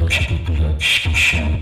dans 0.00 0.08
cet 0.08 0.30
épisode 0.30 0.80
spécial 0.80 1.60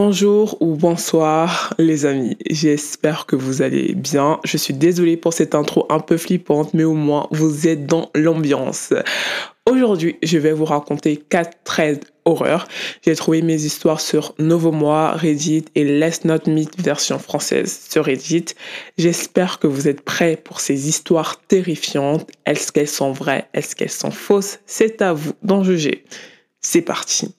Bonjour 0.00 0.56
ou 0.60 0.76
bonsoir 0.76 1.74
les 1.76 2.06
amis, 2.06 2.36
j'espère 2.48 3.26
que 3.26 3.34
vous 3.34 3.62
allez 3.62 3.94
bien. 3.96 4.38
Je 4.44 4.56
suis 4.56 4.72
désolée 4.72 5.16
pour 5.16 5.32
cette 5.32 5.56
intro 5.56 5.86
un 5.90 5.98
peu 5.98 6.16
flippante, 6.16 6.72
mais 6.72 6.84
au 6.84 6.94
moins 6.94 7.26
vous 7.32 7.66
êtes 7.66 7.84
dans 7.84 8.08
l'ambiance. 8.14 8.94
Aujourd'hui, 9.68 10.16
je 10.22 10.38
vais 10.38 10.52
vous 10.52 10.66
raconter 10.66 11.16
4 11.16 11.64
trades 11.64 12.04
horreurs. 12.24 12.68
J'ai 13.04 13.16
trouvé 13.16 13.42
mes 13.42 13.64
histoires 13.64 14.00
sur 14.00 14.36
Novomois, 14.38 15.14
Reddit 15.16 15.64
et 15.74 15.82
Let's 15.82 16.24
Not 16.24 16.46
Meet 16.46 16.80
version 16.80 17.18
française 17.18 17.88
sur 17.90 18.04
Reddit. 18.04 18.54
J'espère 18.98 19.58
que 19.58 19.66
vous 19.66 19.88
êtes 19.88 20.02
prêts 20.02 20.36
pour 20.36 20.60
ces 20.60 20.88
histoires 20.88 21.42
terrifiantes. 21.48 22.24
Est-ce 22.46 22.70
qu'elles 22.70 22.86
sont 22.86 23.10
vraies? 23.10 23.48
Est-ce 23.52 23.74
qu'elles 23.74 23.90
sont 23.90 24.12
fausses? 24.12 24.60
C'est 24.64 25.02
à 25.02 25.12
vous 25.12 25.32
d'en 25.42 25.64
juger. 25.64 26.04
C'est 26.60 26.82
parti. 26.82 27.34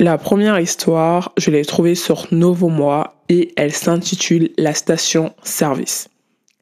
La 0.00 0.16
première 0.16 0.58
histoire, 0.58 1.30
je 1.36 1.50
l'ai 1.50 1.62
trouvée 1.62 1.94
sur 1.94 2.26
Novomois 2.30 3.22
et 3.28 3.52
elle 3.56 3.74
s'intitule 3.74 4.48
La 4.56 4.72
station 4.72 5.34
service. 5.42 6.08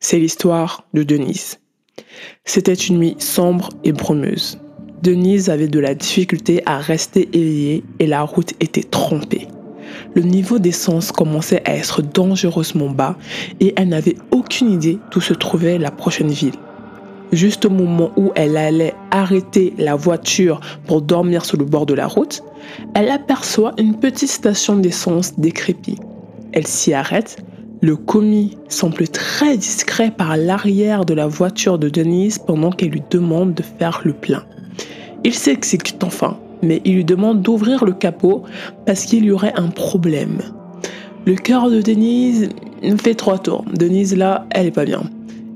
C'est 0.00 0.18
l'histoire 0.18 0.82
de 0.92 1.04
Denise. 1.04 1.60
C'était 2.44 2.74
une 2.74 2.98
nuit 2.98 3.14
sombre 3.20 3.68
et 3.84 3.92
brumeuse. 3.92 4.58
Denise 5.04 5.50
avait 5.50 5.68
de 5.68 5.78
la 5.78 5.94
difficulté 5.94 6.64
à 6.66 6.78
rester 6.78 7.28
éveillée 7.32 7.84
et 8.00 8.08
la 8.08 8.22
route 8.22 8.54
était 8.58 8.82
trompée. 8.82 9.46
Le 10.16 10.22
niveau 10.22 10.58
d'essence 10.58 11.12
commençait 11.12 11.62
à 11.64 11.76
être 11.76 12.02
dangereusement 12.02 12.90
bas 12.90 13.16
et 13.60 13.72
elle 13.76 13.90
n'avait 13.90 14.16
aucune 14.32 14.72
idée 14.72 14.98
d'où 15.12 15.20
se 15.20 15.32
trouvait 15.32 15.78
la 15.78 15.92
prochaine 15.92 16.32
ville. 16.32 16.58
Juste 17.32 17.66
au 17.66 17.70
moment 17.70 18.10
où 18.16 18.32
elle 18.34 18.56
allait 18.56 18.94
arrêter 19.10 19.74
la 19.76 19.96
voiture 19.96 20.60
pour 20.86 21.02
dormir 21.02 21.44
sur 21.44 21.58
le 21.58 21.64
bord 21.64 21.84
de 21.84 21.94
la 21.94 22.06
route, 22.06 22.42
elle 22.94 23.10
aperçoit 23.10 23.74
une 23.78 23.96
petite 23.96 24.30
station 24.30 24.76
d'essence 24.76 25.38
décrépite. 25.38 26.00
Elle 26.52 26.66
s'y 26.66 26.94
arrête. 26.94 27.38
Le 27.80 27.96
commis 27.96 28.56
semble 28.68 29.06
très 29.08 29.56
discret 29.56 30.10
par 30.10 30.36
l'arrière 30.36 31.04
de 31.04 31.14
la 31.14 31.26
voiture 31.26 31.78
de 31.78 31.88
Denise 31.88 32.38
pendant 32.38 32.70
qu'elle 32.70 32.90
lui 32.90 33.02
demande 33.10 33.54
de 33.54 33.62
faire 33.62 34.00
le 34.04 34.14
plein. 34.14 34.44
Il 35.22 35.34
s'exécute 35.34 36.02
enfin, 36.02 36.38
mais 36.62 36.80
il 36.84 36.94
lui 36.94 37.04
demande 37.04 37.42
d'ouvrir 37.42 37.84
le 37.84 37.92
capot 37.92 38.42
parce 38.86 39.04
qu'il 39.04 39.24
y 39.24 39.30
aurait 39.30 39.52
un 39.56 39.68
problème. 39.68 40.38
Le 41.26 41.34
cœur 41.34 41.70
de 41.70 41.82
Denise 41.82 42.48
fait 43.00 43.14
trois 43.14 43.38
tours. 43.38 43.64
Denise, 43.72 44.16
là, 44.16 44.46
elle 44.50 44.66
est 44.66 44.72
pas 44.72 44.86
bien. 44.86 45.02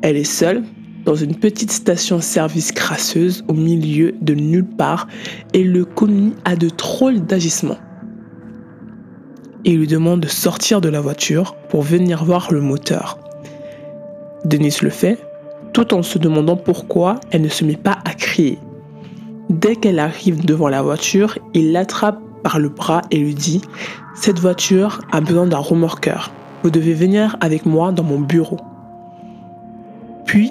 Elle 0.02 0.16
est 0.16 0.24
seule, 0.24 0.62
dans 1.04 1.14
une 1.14 1.34
petite 1.34 1.70
station-service 1.70 2.72
crasseuse 2.72 3.44
au 3.48 3.54
milieu 3.54 4.14
de 4.20 4.34
nulle 4.34 4.64
part 4.64 5.08
et 5.52 5.64
le 5.64 5.84
commis 5.84 6.34
a 6.44 6.56
de 6.56 6.68
drôles 6.68 7.20
d'agissements. 7.20 7.78
Il 9.64 9.78
lui 9.78 9.86
demande 9.86 10.20
de 10.20 10.28
sortir 10.28 10.80
de 10.80 10.88
la 10.88 11.00
voiture 11.00 11.54
pour 11.68 11.82
venir 11.82 12.24
voir 12.24 12.52
le 12.52 12.60
moteur. 12.60 13.18
Denis 14.44 14.76
le 14.82 14.90
fait, 14.90 15.18
tout 15.72 15.94
en 15.94 16.02
se 16.02 16.18
demandant 16.18 16.56
pourquoi 16.56 17.20
elle 17.30 17.42
ne 17.42 17.48
se 17.48 17.64
met 17.64 17.76
pas 17.76 17.98
à 18.04 18.14
crier. 18.14 18.58
Dès 19.50 19.76
qu'elle 19.76 19.98
arrive 19.98 20.44
devant 20.44 20.68
la 20.68 20.82
voiture, 20.82 21.38
il 21.54 21.72
l'attrape 21.72 22.18
par 22.42 22.58
le 22.58 22.68
bras 22.68 23.02
et 23.10 23.18
lui 23.18 23.34
dit⁇ 23.34 23.58
Cette 24.14 24.40
voiture 24.40 25.00
a 25.12 25.20
besoin 25.20 25.46
d'un 25.46 25.58
remorqueur. 25.58 26.32
Vous 26.62 26.70
devez 26.70 26.94
venir 26.94 27.36
avec 27.40 27.64
moi 27.66 27.92
dans 27.92 28.02
mon 28.02 28.18
bureau.⁇ 28.18 28.56
Puis, 30.26 30.50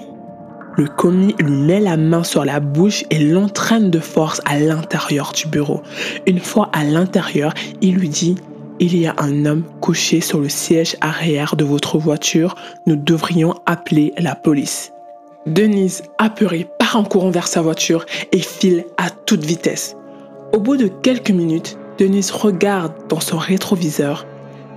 le 0.77 0.87
commis 0.87 1.35
lui 1.39 1.51
met 1.51 1.79
la 1.79 1.97
main 1.97 2.23
sur 2.23 2.45
la 2.45 2.59
bouche 2.59 3.03
et 3.09 3.19
l'entraîne 3.19 3.89
de 3.89 3.99
force 3.99 4.41
à 4.45 4.59
l'intérieur 4.59 5.33
du 5.33 5.47
bureau. 5.47 5.81
Une 6.27 6.39
fois 6.39 6.69
à 6.73 6.83
l'intérieur, 6.83 7.53
il 7.81 7.95
lui 7.95 8.09
dit 8.09 8.35
il 8.79 8.97
y 8.97 9.05
a 9.05 9.13
un 9.19 9.45
homme 9.45 9.63
couché 9.79 10.21
sur 10.21 10.39
le 10.39 10.49
siège 10.49 10.97
arrière 11.01 11.55
de 11.55 11.63
votre 11.63 11.99
voiture. 11.99 12.55
Nous 12.87 12.95
devrions 12.95 13.53
appeler 13.67 14.11
la 14.17 14.33
police. 14.33 14.91
Denise, 15.45 16.01
apeurée, 16.17 16.67
part 16.79 16.95
en 16.95 17.03
courant 17.03 17.29
vers 17.29 17.47
sa 17.47 17.61
voiture 17.61 18.05
et 18.31 18.39
file 18.39 18.85
à 18.97 19.11
toute 19.11 19.43
vitesse. 19.43 19.95
Au 20.53 20.59
bout 20.59 20.77
de 20.77 20.87
quelques 20.87 21.31
minutes, 21.31 21.77
Denise 21.99 22.31
regarde 22.31 22.93
dans 23.07 23.19
son 23.19 23.37
rétroviseur 23.37 24.25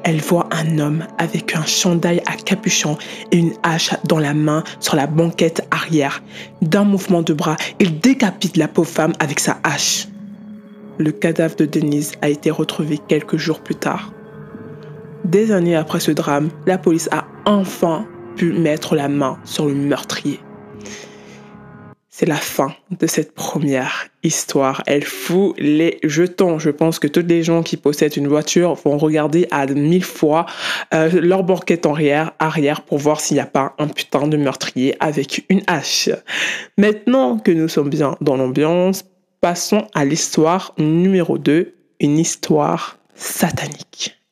elle 0.05 0.21
voit 0.21 0.49
un 0.53 0.79
homme 0.79 1.05
avec 1.19 1.57
un 1.57 1.65
chandail 1.65 2.23
à 2.27 2.37
capuchon 2.37 2.97
et 3.33 3.39
une 3.39 3.55
hache 3.63 3.91
dans 4.05 4.19
la 4.19 4.35
main 4.35 4.63
sur 4.79 4.97
la 4.97 5.07
banquette 5.07 5.67
arrière. 5.71 6.23
D'un 6.63 6.85
mouvement 6.85 7.23
de 7.23 7.33
bras, 7.33 7.57
il 7.81 7.99
décapite 7.99 8.57
la 8.57 8.69
pauvre 8.69 8.89
femme 8.89 9.13
avec 9.19 9.41
sa 9.41 9.59
hache. 9.65 10.09
Le 10.99 11.11
cadavre 11.11 11.57
de 11.57 11.67
Denise 11.67 12.13
a 12.23 12.29
été 12.29 12.51
retrouvé 12.51 13.01
quelques 13.09 13.37
jours 13.37 13.61
plus 13.61 13.75
tard. 13.75 14.13
Des 15.25 15.51
années 15.51 15.75
après 15.75 16.01
ce 16.01 16.11
drame, 16.11 16.51
la 16.67 16.79
police 16.79 17.09
a 17.11 17.25
enfin 17.47 18.07
pu 18.37 18.53
mettre 18.53 18.95
la 18.95 19.09
main 19.09 19.39
sur 19.45 19.67
le 19.67 19.75
meurtrier. 19.75 20.41
C'est 22.17 22.27
la 22.27 22.37
fin 22.37 22.73
de 22.97 23.09
cette 23.09 23.35
première 23.35 24.07
histoire. 24.23 24.85
Elle 24.87 25.03
fout 25.03 25.57
les 25.59 25.99
jetons. 26.05 26.61
Je 26.61 26.71
pense 26.71 27.01
que 27.01 27.09
tous 27.09 27.27
les 27.27 27.43
gens 27.43 27.65
qui 27.65 27.77
possèdent 27.77 28.17
une 28.17 28.29
voiture 28.29 28.75
vont 28.75 28.99
regarder 28.99 29.49
à 29.51 29.67
mille 29.67 30.05
fois 30.05 30.47
euh, 30.95 31.11
leur 31.21 31.43
banquette 31.43 31.87
arrière, 31.87 32.31
arrière 32.39 32.83
pour 32.83 32.99
voir 32.99 33.21
s'il 33.21 33.35
n'y 33.35 33.41
a 33.41 33.47
pas 33.47 33.75
un 33.79 33.89
putain 33.89 34.29
de 34.29 34.37
meurtrier 34.37 34.95
avec 35.01 35.45
une 35.49 35.63
hache. 35.67 36.09
Maintenant 36.79 37.37
que 37.39 37.51
nous 37.51 37.67
sommes 37.67 37.91
bien 37.91 38.17
dans 38.21 38.37
l'ambiance, 38.37 39.05
passons 39.41 39.89
à 39.93 40.05
l'histoire 40.05 40.73
numéro 40.79 41.37
2, 41.37 41.75
une 41.99 42.19
histoire 42.21 42.97
satanique. 43.17 44.24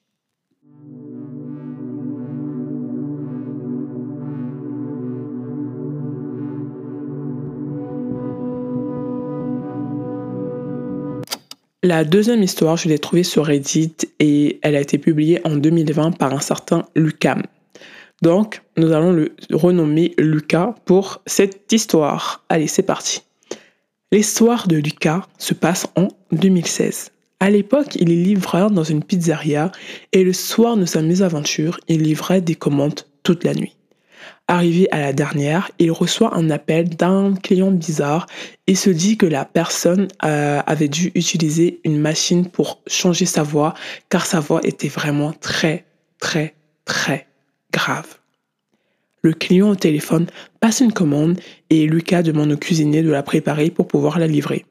La 11.85 12.05
deuxième 12.05 12.45
histoire, 12.45 12.77
je 12.77 12.89
l'ai 12.89 13.01
trouvée 13.01 13.25
sur 13.25 13.47
Reddit 13.47 13.97
et 14.21 14.61
elle 14.63 14.77
a 14.77 14.81
été 14.81 14.99
publiée 14.99 15.41
en 15.45 15.57
2020 15.57 16.13
par 16.13 16.33
un 16.33 16.39
certain 16.39 16.85
Lucam. 16.95 17.43
Donc, 18.23 18.63
nous 18.77 18.93
allons 18.93 19.11
le 19.11 19.35
renommer 19.51 20.15
Lucas 20.17 20.77
pour 20.85 21.23
cette 21.27 21.73
histoire. 21.73 22.45
Allez, 22.49 22.69
c'est 22.69 22.85
parti. 22.85 23.23
L'histoire 24.13 24.69
de 24.69 24.77
Lucas 24.77 25.27
se 25.39 25.55
passe 25.55 25.89
en 25.97 26.07
2016. 26.31 27.11
À 27.41 27.51
l'époque, 27.51 27.97
il 27.97 28.13
est 28.13 28.23
livreur 28.23 28.71
dans 28.71 28.85
une 28.85 29.03
pizzeria 29.03 29.73
et 30.13 30.23
le 30.23 30.33
soir 30.33 30.77
de 30.77 30.87
sa 30.87 31.03
mésaventure, 31.03 31.81
il 31.89 32.03
livrait 32.03 32.43
des 32.43 32.55
commandes 32.55 33.01
toute 33.25 33.43
la 33.43 33.55
nuit. 33.55 33.75
Arrivé 34.53 34.87
à 34.91 35.01
la 35.01 35.15
dernière, 35.15 35.71
il 35.79 35.91
reçoit 35.91 36.37
un 36.37 36.51
appel 36.51 36.91
d'un 36.91 37.33
client 37.33 37.71
bizarre 37.71 38.27
et 38.67 38.75
se 38.75 38.91
dit 38.91 39.17
que 39.17 39.25
la 39.25 39.47
personne 39.47 40.09
euh, 40.27 40.61
avait 40.67 40.89
dû 40.89 41.11
utiliser 41.15 41.81
une 41.85 41.99
machine 41.99 42.47
pour 42.47 42.83
changer 42.87 43.25
sa 43.25 43.43
voix 43.43 43.73
car 44.11 44.27
sa 44.27 44.41
voix 44.41 44.61
était 44.63 44.89
vraiment 44.89 45.33
très, 45.33 45.87
très, 46.21 46.53
très 46.85 47.29
grave. 47.73 48.19
Le 49.23 49.33
client 49.33 49.71
au 49.71 49.75
téléphone 49.75 50.27
passe 50.61 50.81
une 50.81 50.93
commande 50.93 51.41
et 51.71 51.87
Lucas 51.87 52.21
demande 52.23 52.53
au 52.53 52.59
cuisinier 52.59 53.03
de 53.03 53.11
la 53.11 53.23
préparer 53.23 53.71
pour 53.71 53.89
pouvoir 53.89 54.19
la 54.19 54.27
livrer. 54.27 54.67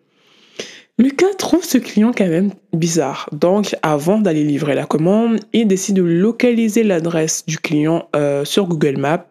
Lucas 1.00 1.34
trouve 1.40 1.64
ce 1.64 1.80
client 1.80 2.12
quand 2.16 2.28
même 2.28 2.52
bizarre. 2.72 3.28
Donc, 3.32 3.76
avant 3.82 4.20
d'aller 4.20 4.44
livrer 4.44 4.76
la 4.76 4.86
commande, 4.86 5.40
il 5.54 5.68
décide 5.68 5.96
de 5.96 6.04
localiser 6.04 6.84
l'adresse 6.84 7.48
du 7.48 7.58
client 7.58 8.08
euh, 8.16 8.46
sur 8.46 8.68
Google 8.68 8.98
Maps 8.98 9.26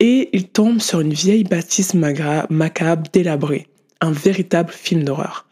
et 0.00 0.28
il 0.32 0.48
tombe 0.48 0.80
sur 0.80 1.00
une 1.00 1.12
vieille 1.12 1.44
bâtisse 1.44 1.94
macabre 1.94 3.10
délabrée. 3.12 3.66
Un 4.00 4.12
véritable 4.12 4.72
film 4.72 5.04
d'horreur. 5.04 5.46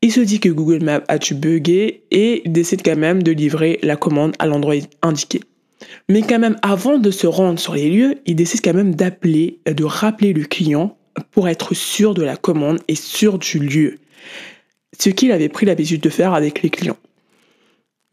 Il 0.00 0.12
se 0.12 0.20
dit 0.20 0.38
que 0.38 0.48
Google 0.48 0.84
Maps 0.84 1.02
a 1.08 1.18
dû 1.18 1.34
bugger 1.34 2.04
et 2.10 2.42
il 2.44 2.52
décide 2.52 2.82
quand 2.82 2.96
même 2.96 3.22
de 3.22 3.32
livrer 3.32 3.78
la 3.82 3.96
commande 3.96 4.36
à 4.38 4.46
l'endroit 4.46 4.74
indiqué. 5.02 5.40
Mais 6.08 6.22
quand 6.22 6.38
même, 6.38 6.56
avant 6.62 6.98
de 6.98 7.10
se 7.10 7.26
rendre 7.26 7.58
sur 7.58 7.74
les 7.74 7.90
lieux, 7.90 8.16
il 8.26 8.36
décide 8.36 8.60
quand 8.62 8.74
même 8.74 8.94
d'appeler, 8.94 9.58
de 9.66 9.84
rappeler 9.84 10.32
le 10.32 10.44
client 10.44 10.96
pour 11.30 11.48
être 11.48 11.74
sûr 11.74 12.14
de 12.14 12.22
la 12.22 12.36
commande 12.36 12.78
et 12.86 12.94
sûr 12.94 13.38
du 13.38 13.58
lieu 13.58 13.98
ce 14.98 15.10
qu'il 15.10 15.32
avait 15.32 15.48
pris 15.48 15.66
l'habitude 15.66 16.00
de 16.00 16.08
faire 16.08 16.34
avec 16.34 16.62
les 16.62 16.70
clients. 16.70 16.98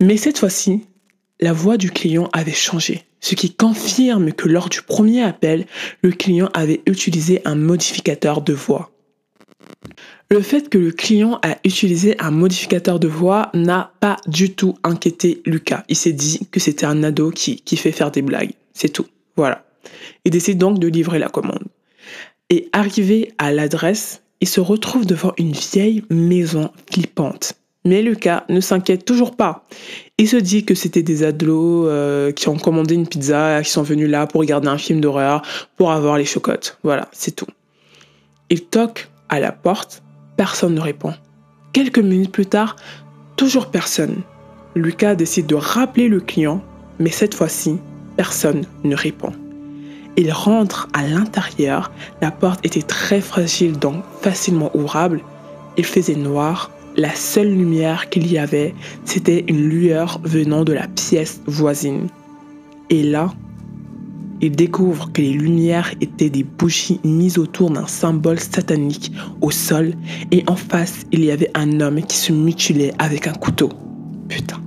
Mais 0.02 0.18
cette 0.18 0.38
fois-ci, 0.38 0.81
la 1.40 1.54
voix 1.54 1.78
du 1.78 1.92
client 1.92 2.30
avait 2.34 2.52
changé, 2.52 3.04
ce 3.22 3.36
qui 3.36 3.54
confirme 3.54 4.34
que 4.34 4.50
lors 4.50 4.68
du 4.68 4.82
premier 4.82 5.22
appel, 5.22 5.66
le 6.02 6.12
client 6.12 6.50
avait 6.54 6.82
utilisé 6.86 7.42
un 7.46 7.56
modificateur 7.56 8.42
de 8.42 8.54
voix. 8.54 8.92
Le 10.30 10.42
fait 10.42 10.70
que 10.70 10.78
le 10.78 10.92
client 10.92 11.40
a 11.44 11.58
utilisé 11.64 12.20
un 12.20 12.32
modificateur 12.32 13.00
de 13.00 13.08
voix 13.08 13.50
n'a 13.54 13.92
pas 14.00 14.18
du 14.28 14.54
tout 14.54 14.76
inquiété 14.84 15.42
Lucas. 15.46 15.84
Il 15.88 15.96
s'est 15.96 16.14
dit 16.14 16.48
que 16.52 16.60
c'était 16.60 16.86
un 16.86 17.04
ado 17.04 17.32
qui, 17.32 17.58
qui 17.58 17.78
fait 17.78 17.92
faire 17.92 18.12
des 18.12 18.22
blagues. 18.22 18.54
C'est 18.74 18.90
tout. 18.90 19.08
Voilà. 19.36 19.66
Il 20.26 20.32
décide 20.32 20.58
donc 20.58 20.80
de 20.80 20.88
livrer 20.88 21.20
la 21.20 21.30
commande. 21.30 21.66
Et 22.50 22.70
arrivé 22.74 23.34
à 23.38 23.52
l'adresse, 23.52 24.24
il 24.40 24.48
se 24.48 24.60
retrouve 24.60 25.06
devant 25.06 25.34
une 25.38 25.52
vieille 25.52 26.04
maison 26.10 26.72
flippante. 26.92 27.54
Mais 27.83 28.01
Lucas 28.01 28.44
ne 28.50 28.60
s'inquiète 28.60 29.06
toujours 29.06 29.36
pas. 29.36 29.63
Il 30.18 30.28
se 30.28 30.38
dit 30.38 30.66
que 30.66 30.75
c'était 30.75 31.01
des 31.01 31.24
ados 31.24 31.88
euh, 31.89 32.31
qui 32.31 32.48
ont 32.48 32.57
commandé 32.57 32.94
une 32.94 33.07
pizza, 33.07 33.62
qui 33.63 33.72
sont 33.72 33.81
venus 33.81 34.10
là 34.10 34.28
pour 34.28 34.42
regarder 34.42 34.68
un 34.68 34.78
film 34.78 35.01
d'horreur, 35.01 35.42
pour 35.78 35.92
avoir 35.92 36.18
les 36.18 36.25
chocottes. 36.25 36.78
Voilà, 36.83 37.07
c'est 37.12 37.36
tout. 37.36 37.48
Il 38.50 38.66
toque 38.66 39.10
à 39.30 39.39
la 39.39 39.51
porte, 39.51 40.04
personne 40.38 40.75
ne 40.75 40.81
répond. 40.81 41.13
Quelques 41.74 42.00
minutes 42.00 42.31
plus 42.31 42.45
tard, 42.45 42.75
toujours 43.36 43.72
personne. 43.72 44.22
Lucas 44.75 45.16
décide 45.16 45.48
de 45.48 45.56
rappeler 45.56 46.07
le 46.07 46.19
client, 46.19 46.62
mais 47.00 47.10
cette 47.10 47.34
fois-ci, 47.34 47.77
personne 48.16 48.66
ne 48.84 48.95
répond. 48.95 49.31
Il 50.18 50.31
rentre 50.31 50.88
à 50.94 51.07
l'intérieur. 51.07 51.92
La 52.22 52.31
porte 52.31 52.66
était 52.66 52.81
très 52.81 53.22
fragile, 53.22 53.80
donc 53.80 54.04
facilement 54.22 54.69
ouvrable. 54.75 55.22
Il 55.77 55.86
faisait 55.86 56.16
noir. 56.16 56.72
La 56.98 57.16
seule 57.16 57.50
lumière 57.50 58.10
qu'il 58.10 58.30
y 58.32 58.38
avait, 58.38 58.74
c'était 59.06 59.46
une 59.48 59.70
lueur 59.70 60.20
venant 60.24 60.64
de 60.64 60.74
la 60.74 60.88
pièce 60.88 61.42
voisine. 61.46 62.08
Et 62.90 63.04
là, 63.04 63.34
il 64.42 64.52
découvre 64.52 65.12
que 65.14 65.22
les 65.22 65.34
lumières 65.34 65.94
étaient 66.02 66.30
des 66.30 66.44
bougies 66.44 67.00
mises 67.04 67.38
autour 67.38 67.70
d'un 67.70 67.88
symbole 67.88 68.40
satanique 68.40 69.14
au 69.40 69.52
sol 69.52 69.94
et 70.32 70.44
en 70.48 70.56
face, 70.56 71.06
il 71.12 71.24
y 71.24 71.32
avait 71.32 71.52
un 71.54 71.80
homme 71.80 72.02
qui 72.02 72.18
se 72.18 72.34
mutilait 72.34 72.92
avec 73.00 73.28
un 73.28 73.34
couteau. 73.34 73.70
Putain. 74.28 74.58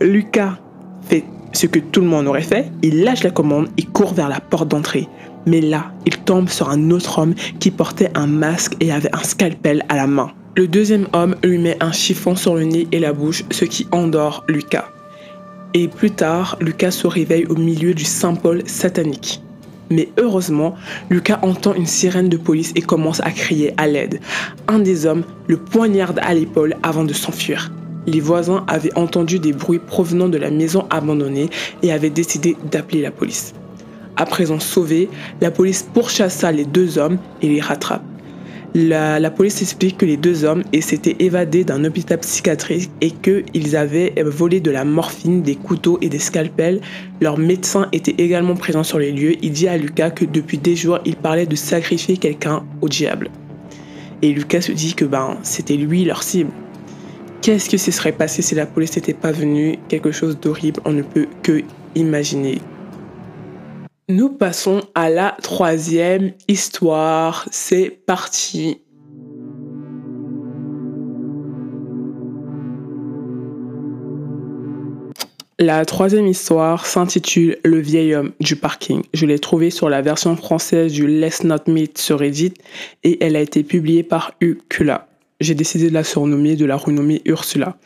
Lucas 0.00 0.58
fait 1.02 1.24
ce 1.52 1.66
que 1.66 1.78
tout 1.78 2.00
le 2.00 2.06
monde 2.06 2.26
aurait 2.26 2.42
fait, 2.42 2.72
il 2.82 3.02
lâche 3.02 3.22
la 3.22 3.30
commande 3.30 3.68
et 3.76 3.82
court 3.82 4.14
vers 4.14 4.28
la 4.28 4.40
porte 4.40 4.68
d'entrée. 4.68 5.06
Mais 5.48 5.62
là, 5.62 5.92
il 6.04 6.14
tombe 6.18 6.50
sur 6.50 6.68
un 6.68 6.90
autre 6.90 7.18
homme 7.18 7.34
qui 7.58 7.70
portait 7.70 8.10
un 8.14 8.26
masque 8.26 8.74
et 8.80 8.92
avait 8.92 9.14
un 9.14 9.22
scalpel 9.22 9.82
à 9.88 9.96
la 9.96 10.06
main. 10.06 10.30
Le 10.58 10.68
deuxième 10.68 11.06
homme 11.14 11.36
lui 11.42 11.56
met 11.56 11.82
un 11.82 11.90
chiffon 11.90 12.36
sur 12.36 12.54
le 12.54 12.64
nez 12.64 12.86
et 12.92 12.98
la 12.98 13.14
bouche, 13.14 13.44
ce 13.50 13.64
qui 13.64 13.88
endort 13.90 14.44
Lucas. 14.46 14.90
Et 15.72 15.88
plus 15.88 16.10
tard, 16.10 16.58
Lucas 16.60 16.90
se 16.90 17.06
réveille 17.06 17.46
au 17.46 17.54
milieu 17.54 17.94
du 17.94 18.04
symbole 18.04 18.62
satanique. 18.66 19.40
Mais 19.88 20.10
heureusement, 20.18 20.74
Lucas 21.08 21.38
entend 21.40 21.72
une 21.72 21.86
sirène 21.86 22.28
de 22.28 22.36
police 22.36 22.72
et 22.76 22.82
commence 22.82 23.20
à 23.20 23.30
crier 23.30 23.72
à 23.78 23.86
l'aide. 23.86 24.20
Un 24.66 24.80
des 24.80 25.06
hommes 25.06 25.24
le 25.46 25.56
poignarde 25.56 26.20
à 26.22 26.34
l'épaule 26.34 26.76
avant 26.82 27.04
de 27.04 27.14
s'enfuir 27.14 27.72
les 28.06 28.20
voisins 28.20 28.64
avaient 28.68 28.96
entendu 28.96 29.38
des 29.38 29.52
bruits 29.52 29.80
provenant 29.80 30.30
de 30.30 30.38
la 30.38 30.50
maison 30.50 30.86
abandonnée 30.88 31.50
et 31.82 31.92
avaient 31.92 32.08
décidé 32.08 32.56
d'appeler 32.70 33.02
la 33.02 33.10
police. 33.10 33.52
À 34.18 34.26
présent 34.26 34.58
sauvés, 34.58 35.08
la 35.40 35.52
police 35.52 35.88
pourchassa 35.94 36.50
les 36.50 36.64
deux 36.64 36.98
hommes 36.98 37.18
et 37.40 37.48
les 37.48 37.60
rattrape. 37.60 38.02
La, 38.74 39.30
police 39.30 39.62
explique 39.62 39.96
que 39.96 40.04
les 40.04 40.16
deux 40.16 40.44
hommes 40.44 40.64
s'étaient 40.80 41.14
évadés 41.20 41.62
d'un 41.62 41.84
hôpital 41.84 42.18
psychiatrique 42.18 42.90
et 43.00 43.12
qu'ils 43.12 43.76
avaient 43.76 44.12
volé 44.26 44.60
de 44.60 44.72
la 44.72 44.84
morphine, 44.84 45.42
des 45.42 45.54
couteaux 45.54 45.98
et 46.02 46.08
des 46.08 46.18
scalpels. 46.18 46.80
Leur 47.20 47.38
médecin 47.38 47.88
était 47.92 48.16
également 48.18 48.56
présent 48.56 48.82
sur 48.82 48.98
les 48.98 49.12
lieux. 49.12 49.36
Il 49.40 49.52
dit 49.52 49.68
à 49.68 49.78
Lucas 49.78 50.10
que 50.10 50.24
depuis 50.24 50.58
des 50.58 50.74
jours, 50.74 50.98
il 51.04 51.14
parlait 51.14 51.46
de 51.46 51.56
sacrifier 51.56 52.16
quelqu'un 52.16 52.64
au 52.80 52.88
diable. 52.88 53.30
Et 54.22 54.32
Lucas 54.32 54.62
se 54.62 54.72
dit 54.72 54.94
que 54.94 55.04
ben, 55.04 55.38
c'était 55.44 55.76
lui 55.76 56.04
leur 56.04 56.24
cible. 56.24 56.50
Qu'est-ce 57.40 57.70
que 57.70 57.76
ce 57.76 57.92
serait 57.92 58.12
passé 58.12 58.42
si 58.42 58.56
la 58.56 58.66
police 58.66 58.96
n'était 58.96 59.14
pas 59.14 59.30
venue? 59.30 59.78
Quelque 59.88 60.10
chose 60.10 60.38
d'horrible, 60.40 60.80
on 60.84 60.92
ne 60.92 61.02
peut 61.02 61.28
que 61.44 61.62
imaginer. 61.94 62.58
Nous 64.08 64.30
passons 64.30 64.80
à 64.94 65.10
la 65.10 65.36
troisième 65.42 66.32
histoire. 66.48 67.46
C'est 67.50 67.90
parti. 67.90 68.80
La 75.58 75.84
troisième 75.84 76.26
histoire 76.26 76.86
s'intitule 76.86 77.58
Le 77.64 77.80
vieil 77.80 78.14
homme 78.14 78.32
du 78.40 78.56
parking. 78.56 79.02
Je 79.12 79.26
l'ai 79.26 79.38
trouvée 79.38 79.70
sur 79.70 79.88
la 79.88 80.02
version 80.02 80.36
française 80.36 80.92
du 80.92 81.06
Let's 81.06 81.44
Not 81.44 81.64
Meet 81.66 81.98
sur 81.98 82.20
Reddit 82.20 82.54
et 83.04 83.22
elle 83.24 83.36
a 83.36 83.40
été 83.40 83.62
publiée 83.62 84.02
par 84.02 84.32
Ucula 84.40 85.08
j'ai 85.40 85.54
décidé 85.54 85.88
de 85.88 85.94
la 85.94 86.04
surnommer, 86.04 86.56
de 86.56 86.64
la 86.64 86.76
renommer 86.76 87.22
Ursula. 87.24 87.76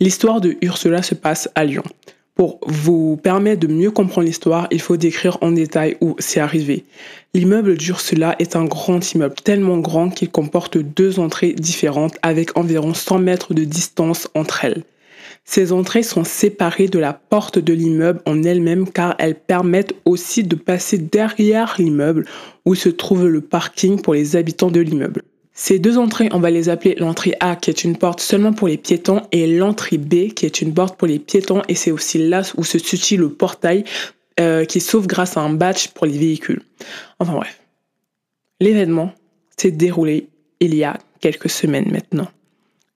L'histoire 0.00 0.40
de 0.40 0.56
Ursula 0.62 1.02
se 1.02 1.14
passe 1.14 1.48
à 1.54 1.64
Lyon. 1.64 1.84
Pour 2.34 2.60
vous 2.66 3.18
permettre 3.18 3.60
de 3.60 3.72
mieux 3.72 3.90
comprendre 3.90 4.26
l'histoire, 4.26 4.66
il 4.70 4.80
faut 4.80 4.96
décrire 4.96 5.36
en 5.42 5.52
détail 5.52 5.98
où 6.00 6.16
c'est 6.18 6.40
arrivé. 6.40 6.84
L'immeuble 7.34 7.76
d'Ursula 7.76 8.36
est 8.38 8.56
un 8.56 8.64
grand 8.64 9.12
immeuble, 9.12 9.34
tellement 9.44 9.78
grand 9.78 10.08
qu'il 10.08 10.30
comporte 10.30 10.78
deux 10.78 11.20
entrées 11.20 11.52
différentes 11.52 12.16
avec 12.22 12.56
environ 12.56 12.94
100 12.94 13.18
mètres 13.18 13.52
de 13.52 13.64
distance 13.64 14.28
entre 14.34 14.64
elles. 14.64 14.84
Ces 15.44 15.72
entrées 15.72 16.02
sont 16.02 16.24
séparées 16.24 16.88
de 16.88 16.98
la 16.98 17.12
porte 17.12 17.58
de 17.58 17.72
l'immeuble 17.72 18.22
en 18.26 18.42
elle-même 18.42 18.88
car 18.88 19.14
elles 19.18 19.38
permettent 19.38 19.94
aussi 20.04 20.42
de 20.42 20.56
passer 20.56 20.98
derrière 20.98 21.74
l'immeuble 21.78 22.26
où 22.64 22.74
se 22.74 22.88
trouve 22.88 23.26
le 23.26 23.40
parking 23.40 24.00
pour 24.00 24.14
les 24.14 24.36
habitants 24.36 24.70
de 24.70 24.80
l'immeuble. 24.80 25.22
Ces 25.54 25.78
deux 25.78 25.98
entrées, 25.98 26.30
on 26.32 26.40
va 26.40 26.50
les 26.50 26.68
appeler 26.68 26.94
l'entrée 26.98 27.34
A 27.40 27.56
qui 27.56 27.70
est 27.70 27.84
une 27.84 27.96
porte 27.96 28.20
seulement 28.20 28.52
pour 28.52 28.68
les 28.68 28.78
piétons 28.78 29.22
et 29.32 29.46
l'entrée 29.46 29.98
B 29.98 30.32
qui 30.34 30.46
est 30.46 30.62
une 30.62 30.72
porte 30.72 30.96
pour 30.96 31.06
les 31.06 31.18
piétons 31.18 31.62
et 31.68 31.74
c'est 31.74 31.90
aussi 31.90 32.18
là 32.18 32.42
où 32.56 32.64
se 32.64 32.78
situe 32.78 33.18
le 33.18 33.28
portail 33.28 33.84
euh, 34.40 34.64
qui 34.64 34.80
s'ouvre 34.80 35.06
grâce 35.06 35.36
à 35.36 35.40
un 35.40 35.52
badge 35.52 35.88
pour 35.88 36.06
les 36.06 36.16
véhicules. 36.16 36.62
Enfin 37.18 37.34
bref. 37.34 37.60
L'événement 38.60 39.12
s'est 39.58 39.72
déroulé 39.72 40.28
il 40.60 40.74
y 40.74 40.84
a 40.84 40.96
quelques 41.20 41.50
semaines 41.50 41.90
maintenant. 41.92 42.28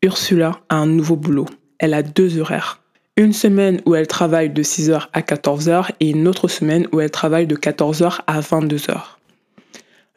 Ursula 0.03 0.61
a 0.69 0.77
un 0.77 0.87
nouveau 0.87 1.17
boulot. 1.17 1.47
Elle 1.79 1.93
a 1.93 2.03
deux 2.03 2.39
horaires. 2.39 2.81
Une 3.19 3.33
semaine 3.33 3.81
où 3.85 3.95
elle 3.95 4.07
travaille 4.07 4.51
de 4.51 4.63
6h 4.63 5.09
à 5.13 5.21
14h 5.21 5.91
et 6.01 6.11
une 6.11 6.29
autre 6.29 6.49
semaine 6.49 6.87
où 6.93 7.01
elle 7.01 7.11
travaille 7.11 7.47
de 7.47 7.57
14h 7.57 8.21
à 8.27 8.41
22h. 8.41 8.99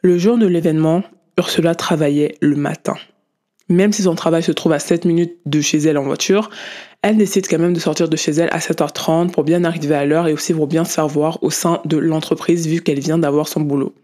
Le 0.02 0.18
jour 0.18 0.38
de 0.38 0.46
l'événement, 0.46 1.02
Ursula 1.40 1.74
travaillait 1.74 2.36
le 2.42 2.54
matin. 2.54 2.96
Même 3.70 3.94
si 3.94 4.02
son 4.02 4.14
travail 4.14 4.42
se 4.42 4.52
trouve 4.52 4.72
à 4.72 4.78
7 4.78 5.06
minutes 5.06 5.38
de 5.46 5.62
chez 5.62 5.78
elle 5.78 5.96
en 5.96 6.02
voiture, 6.02 6.50
elle 7.00 7.16
décide 7.16 7.48
quand 7.48 7.58
même 7.58 7.72
de 7.72 7.80
sortir 7.80 8.10
de 8.10 8.16
chez 8.16 8.32
elle 8.32 8.50
à 8.52 8.58
7h30 8.58 9.30
pour 9.30 9.44
bien 9.44 9.64
arriver 9.64 9.94
à 9.94 10.04
l'heure 10.04 10.28
et 10.28 10.34
aussi 10.34 10.52
pour 10.52 10.66
bien 10.66 10.84
se 10.84 10.92
faire 10.92 11.08
voir 11.08 11.42
au 11.42 11.48
sein 11.48 11.80
de 11.86 11.96
l'entreprise 11.96 12.66
vu 12.66 12.82
qu'elle 12.82 13.00
vient 13.00 13.16
d'avoir 13.16 13.48
son 13.48 13.62
boulot. 13.62 13.94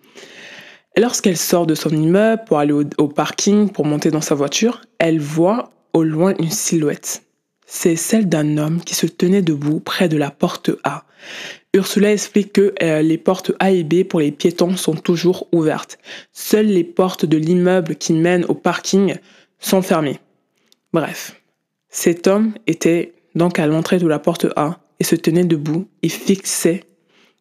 lorsqu'elle 0.97 1.37
sort 1.37 1.67
de 1.67 1.75
son 1.75 1.91
immeuble 1.91 2.43
pour 2.47 2.59
aller 2.59 2.73
au, 2.73 3.09
parking, 3.09 3.69
pour 3.69 3.85
monter 3.85 4.11
dans 4.11 4.23
sa 4.23 4.35
voiture, 4.35 4.81
elle 4.99 5.21
voit 5.21 5.69
au 5.93 6.05
loin 6.05 6.33
une 6.39 6.51
silhouette. 6.51 7.23
C'est 7.67 7.97
celle 7.97 8.31
d'un 8.31 8.57
homme 8.57 8.81
qui 8.81 8.95
se 8.95 9.07
tenait 9.07 9.43
debout 9.43 9.81
près 9.81 10.09
de 10.09 10.17
la 10.17 10.31
porte 10.31 10.71
A. 10.85 11.05
Ursula 11.77 12.11
explique 12.11 12.55
que 12.55 12.75
euh, 12.83 13.03
les 13.03 13.19
portes 13.19 13.53
A 13.61 13.71
et 13.71 13.85
B 13.85 14.03
pour 14.03 14.21
les 14.21 14.33
piétons 14.33 14.77
sont 14.77 14.95
toujours 14.95 15.47
ouvertes. 15.53 15.99
Seules 16.33 16.69
les 16.69 16.85
portes 16.85 17.27
de 17.27 17.37
l'immeuble 17.37 17.97
qui 17.97 18.15
mènent 18.15 18.47
au 18.47 18.55
parking 18.55 19.17
sont 19.59 19.83
fermées. 19.83 20.19
Bref, 20.95 21.39
cet 21.91 22.29
homme 22.29 22.55
était 22.67 23.13
donc 23.35 23.59
à 23.59 23.67
l'entrée 23.67 23.99
de 23.99 24.07
la 24.07 24.19
porte 24.19 24.47
A 24.57 24.81
et 25.01 25.05
se 25.05 25.17
tenait 25.17 25.45
debout 25.45 25.87
et 26.03 26.09
fixait 26.09 26.85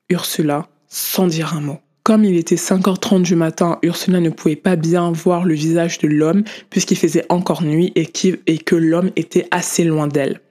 Ursula 0.09 0.67
sans 0.89 1.27
dire 1.27 1.53
un 1.53 1.61
mot. 1.61 1.79
Comme 2.03 2.25
il 2.25 2.35
était 2.35 2.55
5h30 2.55 3.21
du 3.21 3.35
matin, 3.35 3.79
Ursula 3.83 4.19
ne 4.19 4.29
pouvait 4.29 4.57
pas 4.57 4.75
bien 4.75 5.11
voir 5.13 5.45
le 5.45 5.53
visage 5.53 5.97
de 5.99 6.09
l'homme 6.09 6.43
puisqu'il 6.69 6.97
faisait 6.97 7.25
encore 7.29 7.63
nuit 7.63 7.93
et, 7.95 8.05
que 8.57 8.75
l'homme 8.75 9.11
était 9.15 9.47
assez 9.51 9.85
loin 9.85 10.07
d'elle. 10.07 10.41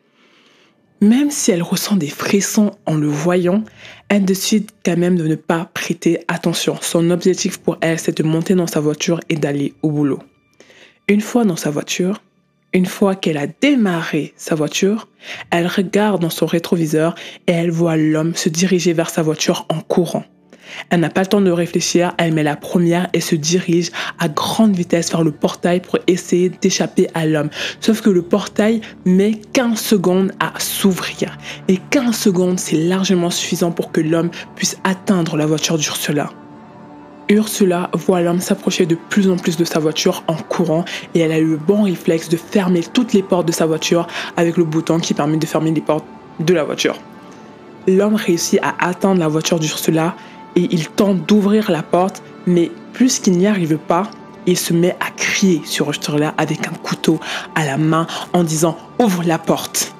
Même 1.00 1.30
si 1.30 1.50
elle 1.50 1.62
ressent 1.62 1.96
des 1.96 2.08
frissons 2.08 2.70
en 2.86 2.94
le 2.94 3.08
voyant, 3.08 3.64
elle 4.08 4.24
décide 4.24 4.70
quand 4.84 4.96
même 4.96 5.16
de 5.16 5.26
ne 5.26 5.34
pas 5.34 5.70
prêter 5.74 6.20
attention. 6.28 6.76
Son 6.80 7.10
objectif 7.10 7.58
pour 7.58 7.76
elle, 7.80 7.98
c'est 7.98 8.16
de 8.16 8.22
monter 8.22 8.54
dans 8.54 8.66
sa 8.66 8.80
voiture 8.80 9.20
et 9.28 9.36
d'aller 9.36 9.74
au 9.82 9.90
boulot. 9.90 10.20
Une 11.08 11.20
fois 11.20 11.44
dans 11.44 11.56
sa 11.56 11.70
voiture, 11.70 12.22
une 12.72 12.86
fois 12.86 13.14
qu'elle 13.14 13.36
a 13.36 13.46
démarré 13.46 14.34
sa 14.36 14.54
voiture, 14.54 15.08
elle 15.50 15.66
regarde 15.66 16.20
dans 16.22 16.30
son 16.30 16.46
rétroviseur 16.46 17.14
et 17.46 17.52
elle 17.52 17.70
voit 17.70 17.96
l'homme 17.96 18.34
se 18.34 18.48
diriger 18.48 18.92
vers 18.92 19.10
sa 19.10 19.22
voiture 19.22 19.66
en 19.68 19.80
courant. 19.80 20.24
Elle 20.90 21.00
n'a 21.00 21.10
pas 21.10 21.22
le 21.22 21.26
temps 21.26 21.40
de 21.40 21.50
réfléchir, 21.50 22.14
elle 22.18 22.32
met 22.32 22.42
la 22.42 22.56
première 22.56 23.08
et 23.12 23.20
se 23.20 23.34
dirige 23.34 23.90
à 24.18 24.28
grande 24.28 24.74
vitesse 24.74 25.10
vers 25.10 25.22
le 25.22 25.32
portail 25.32 25.80
pour 25.80 25.98
essayer 26.06 26.48
d'échapper 26.48 27.08
à 27.14 27.26
l'homme. 27.26 27.50
Sauf 27.80 28.00
que 28.00 28.10
le 28.10 28.22
portail 28.22 28.80
met 29.04 29.40
15 29.52 29.78
secondes 29.78 30.32
à 30.40 30.52
s'ouvrir. 30.58 31.38
Et 31.68 31.78
15 31.90 32.16
secondes, 32.16 32.58
c'est 32.58 32.76
largement 32.76 33.30
suffisant 33.30 33.70
pour 33.70 33.92
que 33.92 34.00
l'homme 34.00 34.30
puisse 34.56 34.78
atteindre 34.84 35.36
la 35.36 35.46
voiture 35.46 35.78
d'Ursula. 35.78 36.30
Ursula 37.28 37.90
voit 37.94 38.20
l'homme 38.20 38.40
s'approcher 38.40 38.84
de 38.84 38.94
plus 38.94 39.30
en 39.30 39.36
plus 39.36 39.56
de 39.56 39.64
sa 39.64 39.78
voiture 39.78 40.22
en 40.28 40.34
courant 40.34 40.84
et 41.14 41.20
elle 41.20 41.32
a 41.32 41.38
eu 41.38 41.46
le 41.46 41.56
bon 41.56 41.84
réflexe 41.84 42.28
de 42.28 42.36
fermer 42.36 42.82
toutes 42.82 43.14
les 43.14 43.22
portes 43.22 43.46
de 43.46 43.52
sa 43.52 43.64
voiture 43.64 44.06
avec 44.36 44.58
le 44.58 44.64
bouton 44.64 44.98
qui 44.98 45.14
permet 45.14 45.38
de 45.38 45.46
fermer 45.46 45.70
les 45.70 45.80
portes 45.80 46.04
de 46.40 46.52
la 46.52 46.64
voiture. 46.64 46.96
L'homme 47.86 48.14
réussit 48.14 48.60
à 48.62 48.74
atteindre 48.78 49.20
la 49.20 49.28
voiture 49.28 49.58
d'Ursula 49.58 50.14
et 50.56 50.68
il 50.70 50.88
tente 50.88 51.26
d'ouvrir 51.28 51.70
la 51.70 51.82
porte, 51.82 52.22
mais 52.46 52.70
plus 52.92 53.18
qu'il 53.18 53.36
n'y 53.38 53.46
arrive 53.46 53.78
pas, 53.78 54.10
il 54.46 54.58
se 54.58 54.72
met 54.72 54.96
à 55.00 55.10
crier 55.10 55.62
sur 55.64 55.88
Ursula 55.88 56.34
avec 56.36 56.66
un 56.66 56.74
couteau 56.82 57.18
à 57.54 57.64
la 57.64 57.76
main 57.76 58.06
en 58.32 58.44
disant 58.44 58.76
Ouvre 58.98 59.24
la 59.24 59.38
porte. 59.38 59.94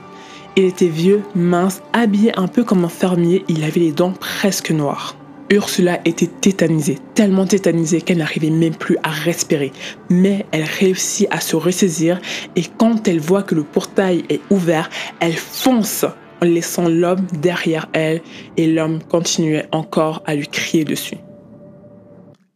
Il 0.57 0.65
était 0.65 0.89
vieux, 0.89 1.23
mince, 1.35 1.83
habillé 1.93 2.39
un 2.39 2.47
peu 2.47 2.63
comme 2.63 2.85
un 2.85 2.89
fermier, 2.89 3.45
il 3.49 3.65
avait 3.65 3.81
les 3.81 3.93
dents 3.93 4.13
presque 4.13 4.71
noires. 4.71 5.17
Ursula 5.51 5.99
était 6.05 6.27
tétanisée, 6.29 6.99
tellement 7.15 7.47
tétanisée 7.47 8.01
qu'elle 8.01 8.19
n'arrivait 8.19 8.51
même 8.51 8.75
plus 8.75 8.97
à 9.03 9.11
respirer. 9.11 9.73
Mais 10.09 10.47
elle 10.53 10.65
réussit 10.65 11.29
à 11.31 11.41
se 11.41 11.57
ressaisir 11.57 12.21
et 12.57 12.63
quand 12.79 13.07
elle 13.09 13.21
voit 13.21 13.43
que 13.43 13.55
le 13.55 13.63
portail 13.63 14.25
est 14.31 14.41
ouvert, 14.51 14.89
elle 15.21 15.37
fonce 15.37 16.07
en 16.45 16.49
laissant 16.49 16.89
l'homme 16.89 17.27
derrière 17.41 17.89
elle 17.93 18.21
et 18.57 18.67
l'homme 18.67 19.03
continuait 19.03 19.67
encore 19.73 20.23
à 20.27 20.35
lui 20.35 20.47
crier 20.47 20.85
dessus. 20.85 21.17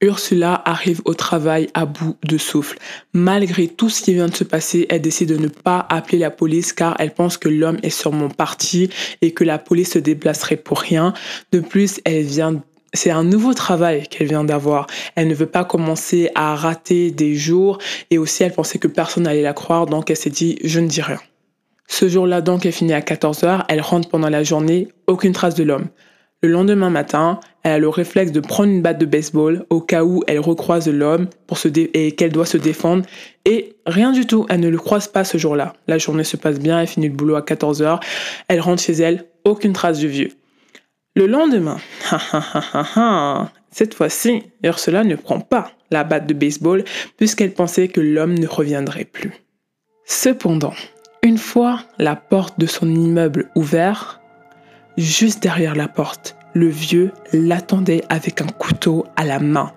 Ursula 0.00 0.62
arrive 0.64 1.00
au 1.06 1.14
travail 1.14 1.68
à 1.74 1.84
bout 1.84 2.16
de 2.22 2.38
souffle. 2.38 2.78
Malgré 3.14 3.66
tout 3.66 3.88
ce 3.88 4.00
qui 4.00 4.14
vient 4.14 4.28
de 4.28 4.34
se 4.34 4.44
passer, 4.44 4.86
elle 4.90 5.00
décide 5.00 5.30
de 5.30 5.36
ne 5.36 5.48
pas 5.48 5.86
appeler 5.90 6.18
la 6.18 6.30
police 6.30 6.72
car 6.72 6.94
elle 7.00 7.12
pense 7.12 7.36
que 7.36 7.48
l'homme 7.48 7.78
est 7.82 7.90
sûrement 7.90 8.28
parti 8.28 8.90
et 9.22 9.32
que 9.32 9.42
la 9.42 9.58
police 9.58 9.94
se 9.94 9.98
déplacerait 9.98 10.56
pour 10.56 10.78
rien. 10.78 11.14
De 11.50 11.58
plus, 11.60 12.00
elle 12.04 12.24
vient 12.24 12.62
c'est 12.94 13.10
un 13.10 13.24
nouveau 13.24 13.52
travail 13.52 14.06
qu'elle 14.08 14.28
vient 14.28 14.44
d'avoir. 14.44 14.86
Elle 15.14 15.28
ne 15.28 15.34
veut 15.34 15.46
pas 15.46 15.64
commencer 15.64 16.30
à 16.34 16.54
rater 16.54 17.10
des 17.10 17.34
jours 17.34 17.78
et 18.10 18.16
aussi 18.16 18.44
elle 18.44 18.52
pensait 18.52 18.78
que 18.78 18.88
personne 18.88 19.24
n'allait 19.24 19.42
la 19.42 19.52
croire 19.52 19.84
donc 19.84 20.10
elle 20.10 20.16
s'est 20.16 20.30
dit 20.30 20.58
je 20.64 20.80
ne 20.80 20.86
dis 20.86 21.02
rien. 21.02 21.20
Ce 21.88 22.06
jour-là 22.06 22.42
donc 22.42 22.66
elle 22.66 22.72
finit 22.72 22.92
à 22.92 23.00
14h, 23.00 23.64
elle 23.68 23.80
rentre 23.80 24.08
pendant 24.08 24.28
la 24.28 24.44
journée, 24.44 24.88
aucune 25.06 25.32
trace 25.32 25.54
de 25.54 25.64
l'homme. 25.64 25.88
Le 26.42 26.50
lendemain 26.50 26.90
matin, 26.90 27.40
elle 27.64 27.72
a 27.72 27.78
le 27.78 27.88
réflexe 27.88 28.30
de 28.30 28.38
prendre 28.38 28.70
une 28.70 28.82
batte 28.82 28.98
de 28.98 29.06
baseball 29.06 29.66
au 29.70 29.80
cas 29.80 30.04
où 30.04 30.22
elle 30.28 30.38
recroise 30.38 30.88
l'homme 30.88 31.26
pour 31.48 31.58
et 31.74 32.12
qu'elle 32.12 32.30
doit 32.30 32.46
se 32.46 32.58
défendre. 32.58 33.04
Et 33.44 33.74
rien 33.86 34.12
du 34.12 34.24
tout, 34.24 34.46
elle 34.48 34.60
ne 34.60 34.68
le 34.68 34.78
croise 34.78 35.08
pas 35.08 35.24
ce 35.24 35.36
jour-là. 35.36 35.72
La 35.88 35.98
journée 35.98 36.22
se 36.22 36.36
passe 36.36 36.60
bien, 36.60 36.80
elle 36.80 36.86
finit 36.86 37.08
le 37.08 37.14
boulot 37.14 37.34
à 37.34 37.40
14h, 37.40 38.00
elle 38.46 38.60
rentre 38.60 38.82
chez 38.82 38.92
elle, 38.92 39.24
aucune 39.44 39.72
trace 39.72 39.98
du 39.98 40.06
vieux. 40.06 40.30
Le 41.16 41.26
lendemain, 41.26 41.78
cette 43.72 43.94
fois-ci, 43.94 44.44
Ursula 44.62 45.02
ne 45.02 45.16
prend 45.16 45.40
pas 45.40 45.72
la 45.90 46.04
batte 46.04 46.28
de 46.28 46.34
baseball 46.34 46.84
puisqu'elle 47.16 47.52
pensait 47.52 47.88
que 47.88 48.00
l'homme 48.00 48.38
ne 48.38 48.46
reviendrait 48.46 49.06
plus. 49.06 49.32
Cependant, 50.04 50.74
une 51.22 51.38
fois 51.38 51.80
la 51.98 52.16
porte 52.16 52.58
de 52.58 52.66
son 52.66 52.88
immeuble 52.88 53.50
ouverte, 53.54 54.20
juste 54.96 55.42
derrière 55.42 55.74
la 55.74 55.88
porte, 55.88 56.36
le 56.54 56.68
vieux 56.68 57.12
l'attendait 57.32 58.04
avec 58.08 58.40
un 58.40 58.46
couteau 58.46 59.06
à 59.16 59.24
la 59.24 59.38
main. 59.38 59.72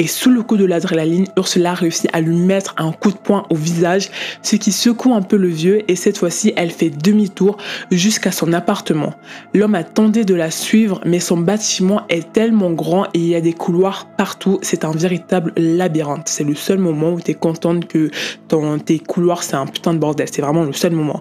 Et 0.00 0.06
sous 0.06 0.30
le 0.30 0.42
coup 0.42 0.56
de 0.56 0.64
l'adrénaline, 0.64 1.26
Ursula 1.36 1.74
réussit 1.74 2.08
à 2.14 2.22
lui 2.22 2.34
mettre 2.34 2.74
un 2.78 2.90
coup 2.90 3.10
de 3.10 3.18
poing 3.18 3.44
au 3.50 3.54
visage, 3.54 4.10
ce 4.40 4.56
qui 4.56 4.72
secoue 4.72 5.12
un 5.12 5.20
peu 5.20 5.36
le 5.36 5.48
vieux 5.48 5.82
et 5.88 5.94
cette 5.94 6.16
fois-ci, 6.16 6.54
elle 6.56 6.70
fait 6.70 6.88
demi-tour 6.88 7.58
jusqu'à 7.90 8.32
son 8.32 8.54
appartement. 8.54 9.12
L'homme 9.52 9.74
a 9.74 9.84
tenté 9.84 10.24
de 10.24 10.34
la 10.34 10.50
suivre, 10.50 11.02
mais 11.04 11.20
son 11.20 11.36
bâtiment 11.36 12.06
est 12.08 12.32
tellement 12.32 12.70
grand 12.70 13.08
et 13.12 13.18
il 13.18 13.26
y 13.26 13.34
a 13.34 13.42
des 13.42 13.52
couloirs 13.52 14.08
partout. 14.16 14.58
C'est 14.62 14.86
un 14.86 14.92
véritable 14.92 15.52
labyrinthe. 15.58 16.28
C'est 16.28 16.44
le 16.44 16.54
seul 16.54 16.78
moment 16.78 17.12
où 17.12 17.20
tu 17.20 17.32
es 17.32 17.34
contente 17.34 17.86
que 17.86 18.10
dans 18.48 18.78
tes 18.78 19.00
couloirs, 19.00 19.42
c'est 19.42 19.56
un 19.56 19.66
putain 19.66 19.92
de 19.92 19.98
bordel. 19.98 20.28
C'est 20.32 20.40
vraiment 20.40 20.64
le 20.64 20.72
seul 20.72 20.92
moment. 20.92 21.20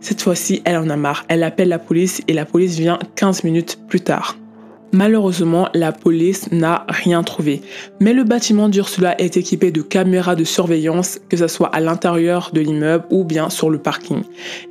Cette 0.00 0.22
fois-ci, 0.22 0.62
elle 0.64 0.76
en 0.76 0.88
a 0.88 0.96
marre. 0.96 1.24
Elle 1.26 1.42
appelle 1.42 1.68
la 1.68 1.80
police 1.80 2.22
et 2.28 2.32
la 2.32 2.44
police 2.44 2.78
vient 2.78 3.00
15 3.16 3.42
minutes 3.42 3.80
plus 3.88 4.02
tard. 4.02 4.36
Malheureusement, 4.92 5.68
la 5.72 5.92
police 5.92 6.50
n'a 6.50 6.84
rien 6.88 7.22
trouvé. 7.22 7.62
Mais 8.00 8.12
le 8.12 8.24
bâtiment 8.24 8.68
d'Ursula 8.68 9.20
est 9.20 9.36
équipé 9.36 9.70
de 9.70 9.82
caméras 9.82 10.34
de 10.34 10.42
surveillance, 10.42 11.20
que 11.28 11.36
ce 11.36 11.46
soit 11.46 11.68
à 11.68 11.78
l'intérieur 11.78 12.50
de 12.52 12.60
l'immeuble 12.60 13.04
ou 13.10 13.22
bien 13.22 13.50
sur 13.50 13.70
le 13.70 13.78
parking. 13.78 14.22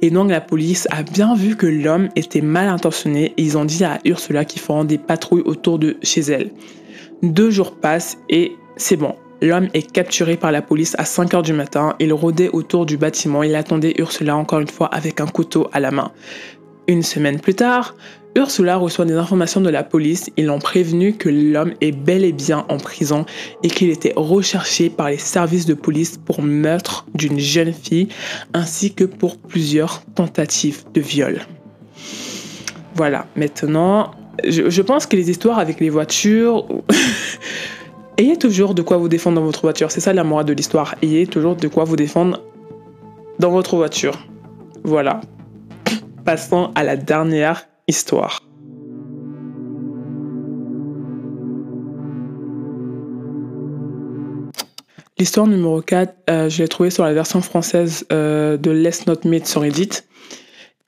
Et 0.02 0.10
donc 0.10 0.30
la 0.30 0.42
police 0.42 0.88
a 0.92 1.04
bien 1.04 1.36
vu 1.36 1.56
que 1.56 1.68
l'homme 1.68 2.10
était 2.18 2.42
mal 2.42 2.68
intentionné 2.68 3.34
et 3.38 3.42
ils 3.42 3.58
ont 3.58 3.66
dit 3.66 3.86
à 3.86 4.00
Ursula 4.04 4.44
qu'ils 4.44 4.62
feront 4.62 4.84
des 4.84 4.98
patrouilles 4.98 5.44
autour 5.46 5.80
de 5.80 5.96
chez 6.04 6.22
elle. 6.22 6.52
Deux 7.24 7.50
jours 7.50 7.76
passent 7.76 8.18
et 8.30 8.54
c'est 8.76 8.98
bon. 8.98 9.16
L'homme 9.42 9.70
est 9.74 9.90
capturé 9.90 10.36
par 10.36 10.52
la 10.52 10.62
police 10.62 10.96
à 10.98 11.06
5 11.06 11.34
heures 11.34 11.42
du 11.44 11.54
matin. 11.54 11.96
Il 12.00 12.12
rôdait 12.12 12.50
autour 12.50 12.86
du 12.86 12.98
bâtiment. 12.98 13.42
Il 13.42 13.56
attendait 13.56 13.94
Ursula 13.98 14.36
encore 14.36 14.60
une 14.60 14.68
fois 14.68 14.88
avec 14.88 15.22
un 15.22 15.28
couteau 15.28 15.70
à 15.72 15.80
la 15.80 15.92
main. 15.92 16.12
Une 16.88 17.04
semaine 17.04 17.40
plus 17.40 17.54
tard, 17.54 17.96
Ursula 18.36 18.78
reçoit 18.78 19.06
des 19.06 19.16
informations 19.16 19.60
de 19.60 19.70
la 19.70 19.84
police. 19.84 20.30
Ils 20.38 20.46
l'ont 20.46 20.60
prévenu 20.60 21.14
que 21.14 21.30
l'homme 21.30 21.74
est 21.82 21.92
bel 21.92 22.24
et 22.24 22.32
bien 22.32 22.66
en 22.70 22.78
prison 22.78 23.26
et 23.64 23.70
qu'il 23.70 23.90
était 23.90 24.14
recherché 24.16 24.90
par 24.90 25.10
les 25.10 25.18
services 25.18 25.66
de 25.66 25.74
police 25.74 26.18
pour 26.18 26.42
meurtre 26.42 27.06
d'une 27.16 27.40
jeune 27.40 27.74
fille 27.74 28.08
ainsi 28.54 28.94
que 28.94 29.04
pour 29.04 29.38
plusieurs 29.38 30.04
tentatives 30.16 30.84
de 30.94 31.02
viol. 31.02 31.42
Voilà, 32.96 33.26
maintenant, 33.36 34.12
je, 34.46 34.82
pense 34.82 35.06
que 35.06 35.16
les 35.16 35.30
histoires 35.30 35.60
avec 35.60 35.80
les 35.80 35.90
voitures... 35.90 36.66
Ayez 38.18 38.36
toujours 38.36 38.76
de 38.76 38.82
quoi 38.82 38.98
vous 38.98 39.08
défendre 39.08 39.40
dans 39.40 39.46
votre 39.46 39.62
voiture. 39.62 39.92
C'est 39.92 40.02
ça 40.02 40.12
la 40.12 40.26
de 40.44 40.52
l'histoire. 40.52 40.96
Ayez 41.02 41.26
toujours 41.26 41.56
de 41.56 41.70
quoi 41.70 41.86
vous 41.86 41.96
défendre 41.96 42.42
dans 43.40 43.50
votre 43.50 43.78
voiture. 43.78 44.28
Voilà. 44.84 45.22
Passons 46.26 46.72
à 46.76 46.84
la 46.84 46.98
dernière 46.98 47.69
Histoire. 47.90 48.44
L'histoire 55.18 55.48
numéro 55.48 55.82
4, 55.82 56.16
euh, 56.30 56.50
je 56.50 56.62
l'ai 56.62 56.68
trouvée 56.68 56.92
sur 56.92 57.04
la 57.04 57.14
version 57.14 57.42
française 57.42 58.06
euh, 58.12 58.58
de 58.58 58.70
Let's 58.70 59.08
Not 59.08 59.22
Meet 59.26 59.48
sur 59.48 59.62
Reddit. 59.62 59.90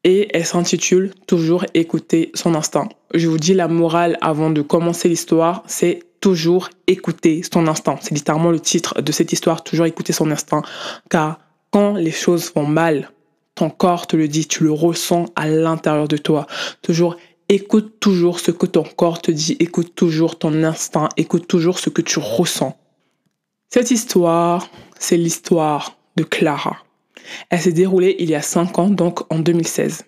Et 0.04 0.30
elle 0.38 0.46
s'intitule 0.46 1.12
Toujours 1.26 1.66
écouter 1.74 2.32
son 2.36 2.54
instinct. 2.54 2.88
Je 3.16 3.28
vous 3.28 3.40
dis 3.40 3.56
la 3.56 3.68
morale 3.68 4.16
avant 4.22 4.52
de 4.52 4.62
commencer 4.62 5.10
l'histoire, 5.10 5.64
c'est 5.66 6.04
toujours 6.20 6.70
écouter 6.86 7.42
son 7.52 7.68
instinct. 7.68 7.98
C'est 8.02 8.14
littéralement 8.14 8.52
le 8.52 8.60
titre 8.60 9.02
de 9.02 9.12
cette 9.12 9.34
histoire, 9.34 9.64
toujours 9.64 9.88
écouter 9.88 10.14
son 10.14 10.30
instinct. 10.30 10.62
Car 11.10 11.40
quand 11.72 11.96
les 11.96 12.12
choses 12.12 12.52
vont 12.54 12.68
mal, 12.68 13.10
ton 13.62 13.70
corps 13.70 14.08
te 14.08 14.16
le 14.16 14.28
dit, 14.28 14.48
tu 14.48 14.64
le 14.64 14.72
ressens 14.72 15.28
à 15.36 15.48
l'intérieur 15.48 16.08
de 16.08 16.18
toi. 16.18 16.48
Toujours 16.82 17.16
écoute 17.48 18.00
toujours 18.00 18.40
ce 18.40 18.50
que 18.50 18.66
ton 18.66 18.82
corps 18.82 19.22
te 19.22 19.30
dit, 19.30 19.56
écoute 19.60 19.94
toujours 19.94 20.40
ton 20.40 20.64
instinct, 20.64 21.10
écoute 21.16 21.48
toujours 21.48 21.78
ce 21.78 21.92
que 21.92 22.02
tu 22.02 22.18
ressens. 22.18 22.76
Cette 23.70 23.92
histoire, 23.92 24.68
c'est 24.98 25.16
l'histoire 25.16 25.96
de 26.16 26.24
Clara. 26.24 26.78
Elle 27.52 27.62
s'est 27.62 27.72
déroulée 27.72 28.16
il 28.18 28.32
y 28.32 28.36
a 28.36 28.42
5 28.42 28.80
ans, 28.80 28.90
donc 28.90 29.32
en 29.32 29.38
2016. 29.38 30.06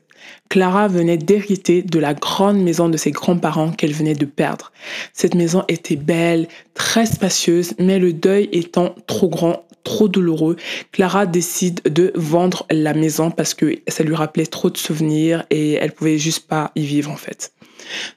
Clara 0.50 0.88
venait 0.88 1.18
d'hériter 1.18 1.84
de 1.84 2.00
la 2.00 2.16
grande 2.16 2.58
maison 2.58 2.90
de 2.90 2.98
ses 2.98 3.12
grands-parents 3.12 3.72
qu'elle 3.72 3.94
venait 3.94 4.16
de 4.16 4.26
perdre. 4.26 4.72
Cette 5.14 5.36
maison 5.36 5.64
était 5.68 5.96
belle, 5.96 6.48
très 6.74 7.06
spacieuse, 7.06 7.76
mais 7.78 8.00
le 8.00 8.14
deuil 8.14 8.50
étant 8.52 8.96
trop 9.06 9.30
grand, 9.30 9.64
trop 9.84 10.08
douloureux, 10.08 10.56
Clara 10.92 11.26
décide 11.26 11.82
de 11.84 12.12
vendre 12.16 12.66
la 12.72 12.94
maison 12.94 13.32
parce 13.32 13.54
que 13.54 13.80
ça 13.88 14.04
lui 14.04 14.16
rappelait 14.16 14.46
trop 14.46 14.70
de 14.70 14.78
souvenirs 14.78 15.46
et 15.50 15.74
elle 15.74 15.92
pouvait 15.92 16.18
juste 16.18 16.48
pas 16.48 16.72
y 16.76 16.84
vivre 16.86 17.12
en 17.12 17.18
fait. 17.18 17.54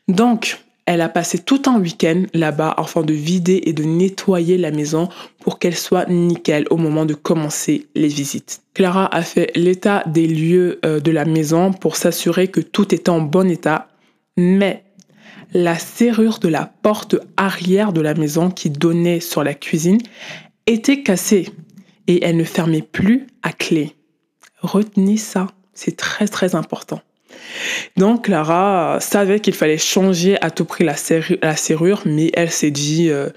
Donc, 0.08 0.58
Elle 0.88 1.00
a 1.00 1.08
passé 1.08 1.40
tout 1.40 1.62
un 1.66 1.80
week-end 1.80 2.22
là-bas 2.32 2.72
afin 2.76 3.02
de 3.02 3.12
vider 3.12 3.60
et 3.64 3.72
de 3.72 3.82
nettoyer 3.82 4.56
la 4.56 4.70
maison 4.70 5.08
pour 5.40 5.58
qu'elle 5.58 5.74
soit 5.74 6.08
nickel 6.08 6.64
au 6.70 6.76
moment 6.76 7.04
de 7.04 7.14
commencer 7.14 7.88
les 7.96 8.06
visites. 8.06 8.60
Clara 8.72 9.12
a 9.12 9.22
fait 9.22 9.50
l'état 9.56 10.04
des 10.06 10.28
lieux 10.28 10.78
euh, 10.84 11.00
de 11.00 11.10
la 11.10 11.24
maison 11.24 11.72
pour 11.72 11.96
s'assurer 11.96 12.46
que 12.48 12.60
tout 12.60 12.94
était 12.94 13.10
en 13.10 13.20
bon 13.20 13.50
état, 13.50 13.88
mais 14.36 14.84
la 15.52 15.76
serrure 15.76 16.38
de 16.38 16.48
la 16.48 16.72
porte 16.82 17.16
arrière 17.36 17.92
de 17.92 18.00
la 18.00 18.14
maison 18.14 18.50
qui 18.50 18.70
donnait 18.70 19.20
sur 19.20 19.42
la 19.42 19.54
cuisine 19.54 19.98
était 20.66 21.02
cassée 21.02 21.48
et 22.06 22.24
elle 22.24 22.36
ne 22.36 22.44
fermait 22.44 22.82
plus 22.82 23.26
à 23.42 23.52
clé. 23.52 23.94
Retenez 24.60 25.16
ça, 25.16 25.48
c'est 25.74 25.96
très 25.96 26.26
très 26.26 26.54
important. 26.54 27.00
Donc 27.96 28.24
Clara 28.24 28.98
savait 29.00 29.40
qu'il 29.40 29.54
fallait 29.54 29.78
changer 29.78 30.40
à 30.42 30.50
tout 30.50 30.64
prix 30.64 30.84
la, 30.84 30.96
serrure, 30.96 32.02
mais 32.04 32.30
elle 32.34 32.50
s'est 32.50 32.70
dit, 32.70 33.10
euh, 33.10 33.28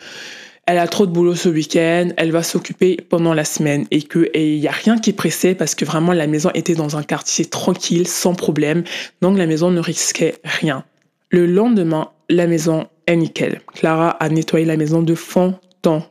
elle 0.66 0.78
a 0.78 0.88
trop 0.88 1.06
de 1.06 1.12
boulot 1.12 1.36
ce 1.36 1.50
week-end, 1.50 2.10
elle 2.18 2.32
va 2.32 2.44
s'occuper 2.44 2.98
pendant 3.10 3.34
la 3.34 3.44
semaine 3.44 3.86
et 3.92 4.02
qu'il 4.02 4.60
n'y 4.60 4.68
a 4.68 4.72
rien 4.72 4.98
qui 4.98 5.14
pressait 5.14 5.56
parce 5.56 5.76
que 5.76 5.86
vraiment 5.86 6.14
la 6.14 6.28
maison 6.28 6.50
était 6.54 6.76
dans 6.76 6.98
un 6.98 7.04
quartier 7.04 7.46
tranquille, 7.46 8.08
sans 8.08 8.34
problème, 8.34 8.84
donc 9.22 9.38
la 9.38 9.46
maison 9.46 9.72
ne 9.72 9.80
risquait 9.80 10.36
rien. 10.44 10.84
Le 11.30 11.46
lendemain, 11.46 12.10
la 12.30 12.48
maison 12.48 12.88
est 13.06 13.16
nickel. 13.16 13.62
Clara 13.74 14.10
a 14.10 14.30
nettoyé 14.30 14.66
la 14.66 14.78
maison 14.78 15.02
de 15.02 15.16
fond 15.16 15.60
en 15.86 16.02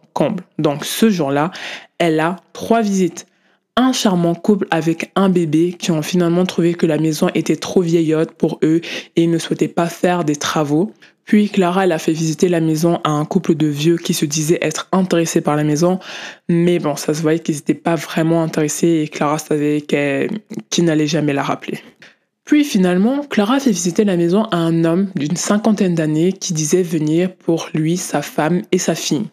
Donc 0.58 0.84
ce 0.84 1.10
jour-là, 1.10 1.50
elle 1.98 2.20
a 2.20 2.36
trois 2.52 2.82
visites 2.82 3.26
un 3.78 3.92
charmant 3.92 4.34
couple 4.34 4.66
avec 4.72 5.12
un 5.14 5.28
bébé 5.28 5.76
qui 5.78 5.92
ont 5.92 6.02
finalement 6.02 6.44
trouvé 6.44 6.74
que 6.74 6.84
la 6.84 6.98
maison 6.98 7.28
était 7.34 7.56
trop 7.56 7.80
vieillotte 7.80 8.32
pour 8.32 8.58
eux 8.64 8.80
et 9.14 9.28
ne 9.28 9.38
souhaitaient 9.38 9.68
pas 9.68 9.86
faire 9.86 10.24
des 10.24 10.34
travaux. 10.34 10.92
Puis 11.24 11.48
Clara, 11.48 11.84
elle 11.84 11.92
a 11.92 11.98
fait 11.98 12.12
visiter 12.12 12.48
la 12.48 12.60
maison 12.60 13.00
à 13.04 13.10
un 13.10 13.24
couple 13.24 13.54
de 13.54 13.68
vieux 13.68 13.96
qui 13.96 14.14
se 14.14 14.24
disaient 14.24 14.58
être 14.62 14.88
intéressés 14.90 15.42
par 15.42 15.54
la 15.54 15.62
maison. 15.62 16.00
Mais 16.48 16.80
bon, 16.80 16.96
ça 16.96 17.14
se 17.14 17.22
voyait 17.22 17.38
qu'ils 17.38 17.54
n'étaient 17.54 17.74
pas 17.74 17.94
vraiment 17.94 18.42
intéressés 18.42 19.04
et 19.04 19.08
Clara 19.08 19.38
savait 19.38 19.82
qu'il 19.82 20.84
n'allait 20.84 21.06
jamais 21.06 21.32
la 21.32 21.44
rappeler. 21.44 21.78
Puis 22.44 22.64
finalement, 22.64 23.20
Clara 23.24 23.60
fait 23.60 23.70
visiter 23.70 24.04
la 24.04 24.16
maison 24.16 24.44
à 24.44 24.56
un 24.56 24.84
homme 24.84 25.10
d'une 25.14 25.36
cinquantaine 25.36 25.94
d'années 25.94 26.32
qui 26.32 26.52
disait 26.52 26.82
venir 26.82 27.32
pour 27.36 27.68
lui, 27.74 27.96
sa 27.96 28.22
femme 28.22 28.62
et 28.72 28.78
sa 28.78 28.96
fille. 28.96 29.26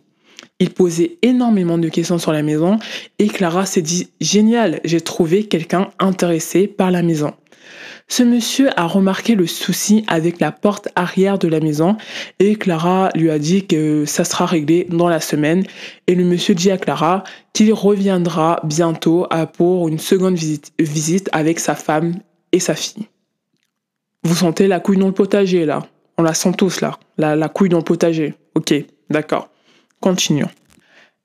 Il 0.59 0.69
posait 0.69 1.17
énormément 1.21 1.77
de 1.77 1.89
questions 1.89 2.17
sur 2.17 2.31
la 2.31 2.41
maison 2.41 2.79
et 3.19 3.27
Clara 3.27 3.65
s'est 3.65 3.81
dit 3.81 4.07
génial, 4.21 4.79
j'ai 4.85 5.01
trouvé 5.01 5.45
quelqu'un 5.45 5.89
intéressé 5.99 6.67
par 6.67 6.91
la 6.91 7.01
maison. 7.01 7.33
Ce 8.07 8.23
monsieur 8.23 8.69
a 8.79 8.87
remarqué 8.87 9.35
le 9.35 9.47
souci 9.47 10.05
avec 10.07 10.39
la 10.39 10.51
porte 10.53 10.87
arrière 10.95 11.39
de 11.39 11.47
la 11.49 11.59
maison 11.59 11.97
et 12.39 12.55
Clara 12.55 13.09
lui 13.15 13.31
a 13.31 13.39
dit 13.39 13.65
que 13.65 14.05
ça 14.05 14.23
sera 14.23 14.45
réglé 14.45 14.85
dans 14.89 15.09
la 15.09 15.19
semaine 15.19 15.65
et 16.07 16.15
le 16.15 16.23
monsieur 16.23 16.55
dit 16.55 16.71
à 16.71 16.77
Clara 16.77 17.23
qu'il 17.51 17.73
reviendra 17.73 18.61
bientôt 18.63 19.27
pour 19.53 19.89
une 19.89 19.99
seconde 19.99 20.35
visite, 20.35 20.71
visite 20.79 21.29
avec 21.33 21.59
sa 21.59 21.75
femme 21.75 22.13
et 22.53 22.59
sa 22.61 22.75
fille. 22.75 23.07
Vous 24.23 24.35
sentez 24.35 24.67
la 24.67 24.79
couille 24.79 24.97
dans 24.97 25.07
le 25.07 25.13
potager 25.13 25.65
là 25.65 25.85
On 26.17 26.23
la 26.23 26.33
sent 26.33 26.53
tous 26.57 26.79
là, 26.79 26.97
la, 27.17 27.35
la 27.35 27.49
couille 27.49 27.69
dans 27.69 27.79
le 27.79 27.83
potager. 27.83 28.35
Ok, 28.53 28.73
d'accord. 29.09 29.49
Continuons. 30.05 30.49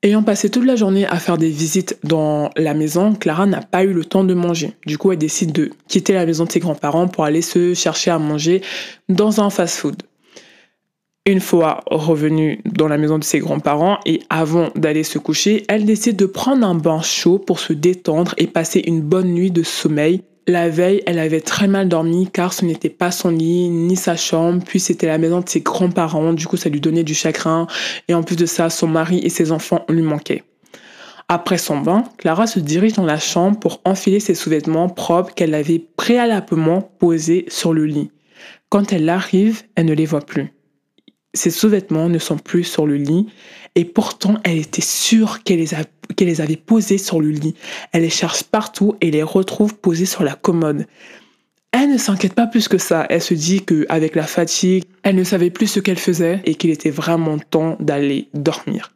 Ayant 0.01 0.23
passé 0.23 0.49
toute 0.49 0.65
la 0.65 0.75
journée 0.75 1.05
à 1.05 1.17
faire 1.17 1.37
des 1.37 1.51
visites 1.51 1.99
dans 2.03 2.49
la 2.57 2.73
maison, 2.73 3.13
Clara 3.13 3.45
n'a 3.45 3.61
pas 3.61 3.83
eu 3.83 3.93
le 3.93 4.03
temps 4.03 4.23
de 4.23 4.33
manger. 4.33 4.71
Du 4.87 4.97
coup, 4.97 5.11
elle 5.11 5.19
décide 5.19 5.51
de 5.51 5.69
quitter 5.87 6.13
la 6.13 6.25
maison 6.25 6.45
de 6.45 6.51
ses 6.51 6.59
grands-parents 6.59 7.07
pour 7.07 7.23
aller 7.23 7.43
se 7.43 7.75
chercher 7.75 8.09
à 8.09 8.17
manger 8.17 8.63
dans 9.07 9.39
un 9.39 9.51
fast-food. 9.51 10.01
Une 11.27 11.41
fois 11.41 11.83
revenue 11.85 12.59
dans 12.65 12.87
la 12.87 12.97
maison 12.97 13.19
de 13.19 13.23
ses 13.23 13.37
grands-parents 13.37 13.99
et 14.07 14.23
avant 14.31 14.69
d'aller 14.73 15.03
se 15.03 15.19
coucher, 15.19 15.63
elle 15.67 15.85
décide 15.85 16.15
de 16.15 16.25
prendre 16.25 16.65
un 16.65 16.73
bain 16.73 17.03
chaud 17.03 17.37
pour 17.37 17.59
se 17.59 17.73
détendre 17.73 18.33
et 18.39 18.47
passer 18.47 18.81
une 18.87 19.01
bonne 19.01 19.31
nuit 19.31 19.51
de 19.51 19.61
sommeil 19.61 20.23
la 20.51 20.69
veille, 20.69 21.01
elle 21.05 21.19
avait 21.19 21.41
très 21.41 21.67
mal 21.67 21.89
dormi 21.89 22.29
car 22.31 22.53
ce 22.53 22.65
n'était 22.65 22.89
pas 22.89 23.11
son 23.11 23.29
lit 23.29 23.69
ni 23.69 23.95
sa 23.95 24.15
chambre, 24.15 24.63
puis 24.65 24.79
c'était 24.79 25.07
la 25.07 25.17
maison 25.17 25.39
de 25.39 25.49
ses 25.49 25.61
grands-parents, 25.61 26.33
du 26.33 26.47
coup 26.47 26.57
ça 26.57 26.69
lui 26.69 26.81
donnait 26.81 27.03
du 27.03 27.15
chagrin, 27.15 27.67
et 28.07 28.13
en 28.13 28.23
plus 28.23 28.35
de 28.35 28.45
ça, 28.45 28.69
son 28.69 28.87
mari 28.87 29.19
et 29.23 29.29
ses 29.29 29.51
enfants 29.51 29.85
lui 29.89 30.01
manquaient. 30.01 30.43
Après 31.27 31.57
son 31.57 31.79
bain, 31.79 32.03
Clara 32.17 32.45
se 32.45 32.59
dirige 32.59 32.93
dans 32.93 33.05
la 33.05 33.17
chambre 33.17 33.57
pour 33.57 33.81
enfiler 33.85 34.19
ses 34.19 34.35
sous-vêtements 34.35 34.89
propres 34.89 35.33
qu'elle 35.33 35.53
avait 35.53 35.79
préalablement 35.95 36.81
posés 36.81 37.45
sur 37.47 37.73
le 37.73 37.85
lit. 37.85 38.11
Quand 38.69 38.91
elle 38.91 39.07
arrive, 39.07 39.63
elle 39.75 39.85
ne 39.85 39.93
les 39.93 40.05
voit 40.05 40.21
plus. 40.21 40.53
Ses 41.33 41.49
sous-vêtements 41.49 42.09
ne 42.09 42.19
sont 42.19 42.37
plus 42.37 42.65
sur 42.65 42.85
le 42.85 42.95
lit 42.95 43.27
et 43.75 43.85
pourtant 43.85 44.35
elle 44.43 44.57
était 44.57 44.81
sûre 44.81 45.43
qu'elle 45.43 45.59
les, 45.59 46.41
avait 46.41 46.57
posés 46.57 46.97
sur 46.97 47.21
le 47.21 47.29
lit. 47.29 47.55
Elle 47.93 48.01
les 48.01 48.09
cherche 48.09 48.43
partout 48.43 48.95
et 48.99 49.11
les 49.11 49.23
retrouve 49.23 49.75
posés 49.75 50.05
sur 50.05 50.23
la 50.23 50.33
commode. 50.33 50.85
Elle 51.71 51.89
ne 51.89 51.97
s'inquiète 51.97 52.33
pas 52.33 52.47
plus 52.47 52.67
que 52.67 52.77
ça. 52.77 53.05
Elle 53.09 53.21
se 53.21 53.33
dit 53.33 53.61
qu'avec 53.61 54.15
la 54.15 54.23
fatigue, 54.23 54.83
elle 55.03 55.15
ne 55.15 55.23
savait 55.23 55.51
plus 55.51 55.67
ce 55.67 55.79
qu'elle 55.79 55.97
faisait 55.97 56.41
et 56.43 56.55
qu'il 56.55 56.69
était 56.69 56.89
vraiment 56.89 57.39
temps 57.39 57.77
d'aller 57.79 58.27
dormir. 58.33 58.91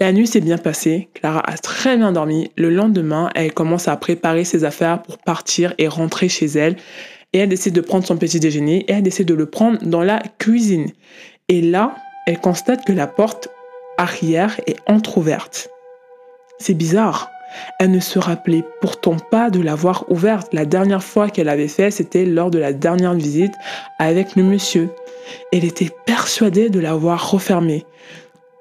La 0.00 0.12
nuit 0.12 0.26
s'est 0.26 0.40
bien 0.40 0.56
passée, 0.56 1.10
Clara 1.12 1.40
a 1.40 1.58
très 1.58 1.98
bien 1.98 2.12
dormi. 2.12 2.50
Le 2.56 2.70
lendemain, 2.70 3.28
elle 3.34 3.52
commence 3.52 3.86
à 3.86 3.98
préparer 3.98 4.44
ses 4.44 4.64
affaires 4.64 5.02
pour 5.02 5.18
partir 5.18 5.74
et 5.76 5.88
rentrer 5.88 6.30
chez 6.30 6.46
elle. 6.46 6.76
Et 7.34 7.38
elle 7.38 7.50
décide 7.50 7.74
de 7.74 7.82
prendre 7.82 8.06
son 8.06 8.16
petit 8.16 8.40
déjeuner 8.40 8.86
et 8.88 8.92
elle 8.92 9.02
décide 9.02 9.28
de 9.28 9.34
le 9.34 9.44
prendre 9.44 9.78
dans 9.82 10.02
la 10.02 10.22
cuisine. 10.38 10.90
Et 11.50 11.60
là, 11.60 11.96
elle 12.28 12.38
constate 12.38 12.84
que 12.84 12.92
la 12.92 13.08
porte 13.08 13.48
arrière 13.98 14.60
est 14.68 14.76
entr'ouverte. 14.86 15.68
C'est 16.60 16.74
bizarre. 16.74 17.28
Elle 17.80 17.90
ne 17.90 17.98
se 17.98 18.20
rappelait 18.20 18.62
pourtant 18.80 19.16
pas 19.16 19.50
de 19.50 19.60
l'avoir 19.60 20.04
ouverte. 20.08 20.54
La 20.54 20.64
dernière 20.64 21.02
fois 21.02 21.28
qu'elle 21.28 21.48
avait 21.48 21.66
fait, 21.66 21.90
c'était 21.90 22.24
lors 22.24 22.52
de 22.52 22.60
la 22.60 22.72
dernière 22.72 23.14
visite 23.14 23.52
avec 23.98 24.36
le 24.36 24.44
monsieur. 24.44 24.90
Elle 25.52 25.64
était 25.64 25.90
persuadée 26.06 26.70
de 26.70 26.78
l'avoir 26.78 27.32
refermée. 27.32 27.84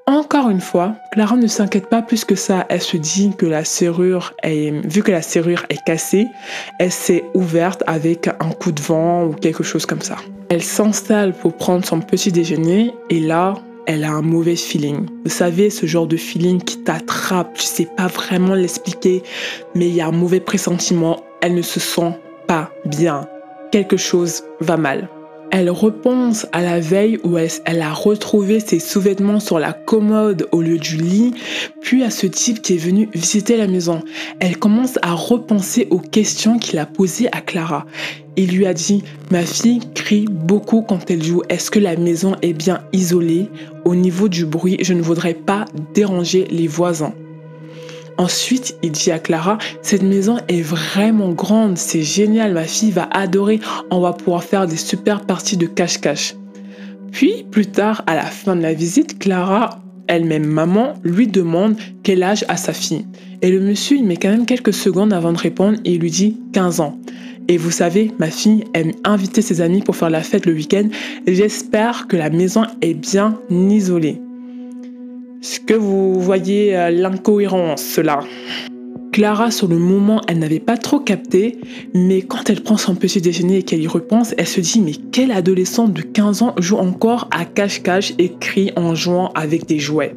Encore 0.09 0.49
une 0.49 0.59
fois, 0.59 0.95
Clara 1.11 1.35
ne 1.35 1.45
s'inquiète 1.45 1.87
pas 1.87 2.01
plus 2.01 2.25
que 2.25 2.33
ça. 2.33 2.65
Elle 2.69 2.81
se 2.81 2.97
dit 2.97 3.31
que 3.37 3.45
la 3.45 3.63
serrure 3.63 4.33
est, 4.41 4.71
vu 4.87 5.03
que 5.03 5.11
la 5.11 5.21
serrure 5.21 5.67
est 5.69 5.83
cassée, 5.83 6.25
elle 6.79 6.91
s'est 6.91 7.25
ouverte 7.35 7.83
avec 7.85 8.27
un 8.27 8.49
coup 8.49 8.71
de 8.71 8.81
vent 8.81 9.25
ou 9.25 9.33
quelque 9.33 9.61
chose 9.61 9.85
comme 9.85 10.01
ça. 10.01 10.15
Elle 10.49 10.63
s'installe 10.63 11.33
pour 11.33 11.53
prendre 11.53 11.85
son 11.85 11.99
petit 11.99 12.31
déjeuner 12.31 12.91
et 13.11 13.19
là, 13.19 13.53
elle 13.85 14.03
a 14.03 14.09
un 14.09 14.23
mauvais 14.23 14.55
feeling. 14.55 15.05
Vous 15.25 15.31
savez, 15.31 15.69
ce 15.69 15.85
genre 15.85 16.07
de 16.07 16.17
feeling 16.17 16.59
qui 16.59 16.79
t'attrape, 16.79 17.53
tu 17.53 17.61
sais 17.61 17.87
pas 17.95 18.07
vraiment 18.07 18.55
l'expliquer, 18.55 19.21
mais 19.75 19.89
il 19.89 19.93
y 19.93 20.01
a 20.01 20.07
un 20.07 20.11
mauvais 20.11 20.39
pressentiment, 20.39 21.23
elle 21.41 21.53
ne 21.53 21.61
se 21.61 21.79
sent 21.79 22.17
pas 22.47 22.71
bien. 22.83 23.27
Quelque 23.71 23.97
chose 23.97 24.43
va 24.59 24.75
mal. 24.75 25.07
Elle 25.51 25.69
repense 25.71 26.45
à 26.51 26.61
la 26.61 26.79
veille 26.79 27.19
où 27.23 27.37
elle, 27.37 27.81
a 27.81 27.91
retrouvé 27.91 28.59
ses 28.59 28.79
sous-vêtements 28.79 29.39
sur 29.39 29.57
la 29.57 29.73
commode 29.73 30.47
au 30.51 30.61
lieu 30.61 30.77
du 30.77 30.97
lit, 30.97 31.33
puis 31.81 32.03
à 32.03 32.11
ce 32.11 32.27
type 32.27 32.61
qui 32.61 32.75
est 32.75 32.77
venu 32.77 33.09
visiter 33.13 33.57
la 33.57 33.67
maison. 33.67 34.01
Elle 34.39 34.57
commence 34.57 34.99
à 35.01 35.13
repenser 35.13 35.87
aux 35.89 35.99
questions 35.99 36.59
qu'il 36.59 36.77
a 36.77 36.85
posées 36.85 37.29
à 37.31 37.41
Clara. 37.41 37.85
Il 38.35 38.55
lui 38.55 38.67
a 38.67 38.73
dit, 38.73 39.03
ma 39.31 39.41
fille 39.41 39.81
crie 39.95 40.27
beaucoup 40.29 40.81
quand 40.81 41.09
elle 41.09 41.23
joue. 41.23 41.41
Est-ce 41.49 41.71
que 41.71 41.79
la 41.79 41.97
maison 41.97 42.35
est 42.41 42.53
bien 42.53 42.81
isolée? 42.93 43.49
Au 43.85 43.95
niveau 43.95 44.29
du 44.29 44.45
bruit, 44.45 44.77
je 44.81 44.93
ne 44.93 45.01
voudrais 45.01 45.33
pas 45.33 45.65
déranger 45.93 46.47
les 46.51 46.67
voisins. 46.67 47.13
Ensuite, 48.19 48.75
il 48.83 48.91
dit 48.91 49.11
à 49.11 49.17
Clara, 49.17 49.57
cette 49.81 50.03
maison 50.03 50.39
est 50.49 50.61
vraiment 50.61 51.29
grande, 51.29 51.77
c'est 51.77 52.01
génial, 52.01 52.53
ma 52.53 52.65
fille 52.65 52.91
va 52.91 53.07
adorer, 53.13 53.61
on 53.91 54.01
va 54.01 54.11
pouvoir 54.11 54.43
faire 54.43 54.67
des 54.67 54.75
super 54.75 55.21
parties 55.21 55.55
de 55.55 55.65
cache-cache. 55.67 56.35
Puis, 57.13 57.45
plus 57.49 57.67
tard, 57.67 58.03
à 58.07 58.15
la 58.15 58.25
fin 58.25 58.57
de 58.57 58.61
la 58.61 58.73
visite, 58.73 59.19
Clara, 59.19 59.81
elle-même 60.07 60.45
maman, 60.45 60.95
lui 61.05 61.27
demande 61.27 61.77
quel 62.03 62.21
âge 62.21 62.43
a 62.49 62.57
sa 62.57 62.73
fille. 62.73 63.05
Et 63.41 63.51
le 63.51 63.61
monsieur, 63.61 63.95
il 63.95 64.05
met 64.05 64.17
quand 64.17 64.31
même 64.31 64.45
quelques 64.45 64.73
secondes 64.73 65.13
avant 65.13 65.31
de 65.31 65.37
répondre 65.37 65.79
et 65.85 65.93
il 65.93 66.01
lui 66.01 66.11
dit 66.11 66.35
15 66.51 66.81
ans. 66.81 66.99
Et 67.47 67.55
vous 67.55 67.71
savez, 67.71 68.11
ma 68.19 68.29
fille 68.29 68.65
aime 68.73 68.91
inviter 69.05 69.41
ses 69.41 69.61
amis 69.61 69.81
pour 69.81 69.95
faire 69.95 70.09
la 70.09 70.23
fête 70.23 70.45
le 70.45 70.53
week-end. 70.53 70.89
J'espère 71.25 72.07
que 72.07 72.17
la 72.17 72.29
maison 72.29 72.63
est 72.81 72.95
bien 72.95 73.39
isolée. 73.49 74.19
Est-ce 75.41 75.61
que 75.61 75.73
vous 75.73 76.19
voyez 76.19 76.75
euh, 76.75 76.89
l'incohérence 76.89 77.97
là 77.97 78.19
Clara, 79.13 79.51
sur 79.51 79.69
le 79.69 79.77
moment, 79.77 80.21
elle 80.27 80.39
n'avait 80.39 80.59
pas 80.59 80.75
trop 80.75 80.99
capté, 80.99 81.59
mais 81.93 82.21
quand 82.23 82.49
elle 82.49 82.61
prend 82.61 82.75
son 82.75 82.93
petit 82.93 83.21
déjeuner 83.21 83.59
et 83.59 83.63
qu'elle 83.63 83.81
y 83.81 83.87
repense, 83.87 84.35
elle 84.37 84.47
se 84.47 84.59
dit 84.59 84.81
Mais 84.81 84.91
quelle 84.91 85.31
adolescente 85.31 85.93
de 85.93 86.01
15 86.01 86.41
ans 86.41 86.55
joue 86.57 86.75
encore 86.75 87.29
à 87.31 87.45
cache-cache 87.45 88.13
et 88.17 88.33
crie 88.37 88.73
en 88.75 88.95
jouant 88.95 89.31
avec 89.33 89.65
des 89.65 89.79
jouets 89.79 90.13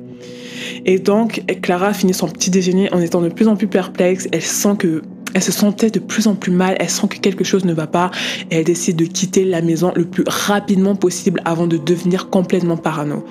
Et 0.86 0.98
donc, 0.98 1.44
Clara 1.62 1.92
finit 1.92 2.14
son 2.14 2.26
petit 2.26 2.50
déjeuner 2.50 2.92
en 2.92 3.00
étant 3.00 3.22
de 3.22 3.28
plus 3.28 3.46
en 3.46 3.54
plus 3.54 3.68
perplexe. 3.68 4.26
Elle 4.32 4.42
sent 4.42 4.74
que 4.76 5.02
Elle 5.34 5.42
se 5.42 5.52
sentait 5.52 5.90
de 5.90 6.00
plus 6.00 6.26
en 6.26 6.34
plus 6.34 6.52
mal, 6.52 6.76
elle 6.80 6.90
sent 6.90 7.06
que 7.06 7.18
quelque 7.18 7.44
chose 7.44 7.64
ne 7.64 7.72
va 7.72 7.86
pas 7.86 8.10
et 8.50 8.56
elle 8.56 8.64
décide 8.64 8.96
de 8.96 9.04
quitter 9.04 9.44
la 9.44 9.62
maison 9.62 9.92
le 9.94 10.04
plus 10.04 10.24
rapidement 10.26 10.96
possible 10.96 11.40
avant 11.44 11.68
de 11.68 11.76
devenir 11.76 12.28
complètement 12.28 12.76
parano. 12.76 13.24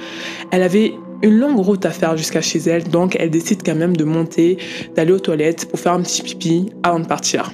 Elle 0.51 0.63
avait 0.63 0.93
une 1.23 1.37
longue 1.37 1.59
route 1.59 1.85
à 1.85 1.91
faire 1.91 2.17
jusqu'à 2.17 2.41
chez 2.41 2.59
elle, 2.59 2.83
donc 2.83 3.15
elle 3.19 3.29
décide 3.29 3.61
quand 3.63 3.75
même 3.75 3.95
de 3.95 4.03
monter, 4.03 4.57
d'aller 4.95 5.11
aux 5.11 5.19
toilettes 5.19 5.67
pour 5.69 5.79
faire 5.79 5.93
un 5.93 6.01
petit 6.01 6.21
pipi 6.21 6.71
avant 6.83 6.99
de 6.99 7.05
partir. 7.05 7.51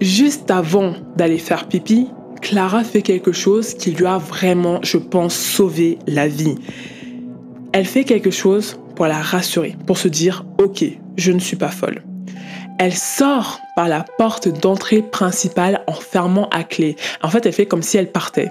Juste 0.00 0.50
avant 0.50 0.94
d'aller 1.16 1.38
faire 1.38 1.68
pipi, 1.68 2.08
Clara 2.40 2.82
fait 2.82 3.02
quelque 3.02 3.30
chose 3.30 3.74
qui 3.74 3.92
lui 3.92 4.06
a 4.06 4.18
vraiment, 4.18 4.80
je 4.82 4.96
pense, 4.96 5.34
sauvé 5.34 5.98
la 6.08 6.26
vie. 6.26 6.56
Elle 7.72 7.86
fait 7.86 8.04
quelque 8.04 8.30
chose 8.30 8.78
pour 8.96 9.06
la 9.06 9.22
rassurer, 9.22 9.76
pour 9.86 9.96
se 9.96 10.08
dire, 10.08 10.44
ok, 10.58 10.84
je 11.16 11.32
ne 11.32 11.38
suis 11.38 11.56
pas 11.56 11.68
folle. 11.68 12.02
Elle 12.78 12.94
sort 12.94 13.60
par 13.76 13.88
la 13.88 14.04
porte 14.18 14.48
d'entrée 14.48 15.02
principale 15.02 15.82
en 15.86 15.94
fermant 15.94 16.48
à 16.50 16.64
clé. 16.64 16.96
En 17.22 17.28
fait, 17.28 17.46
elle 17.46 17.52
fait 17.52 17.66
comme 17.66 17.82
si 17.82 17.96
elle 17.96 18.10
partait. 18.10 18.50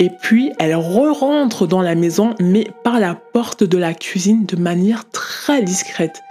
Et 0.00 0.10
puis, 0.10 0.52
elle 0.58 0.74
re-rentre 0.74 1.66
dans 1.66 1.82
la 1.82 1.94
maison, 1.94 2.34
mais 2.40 2.66
par 2.84 3.00
la 3.00 3.14
porte 3.14 3.64
de 3.64 3.78
la 3.78 3.94
cuisine 3.94 4.46
de 4.46 4.56
manière 4.56 5.08
très 5.10 5.62
discrète. 5.62 6.22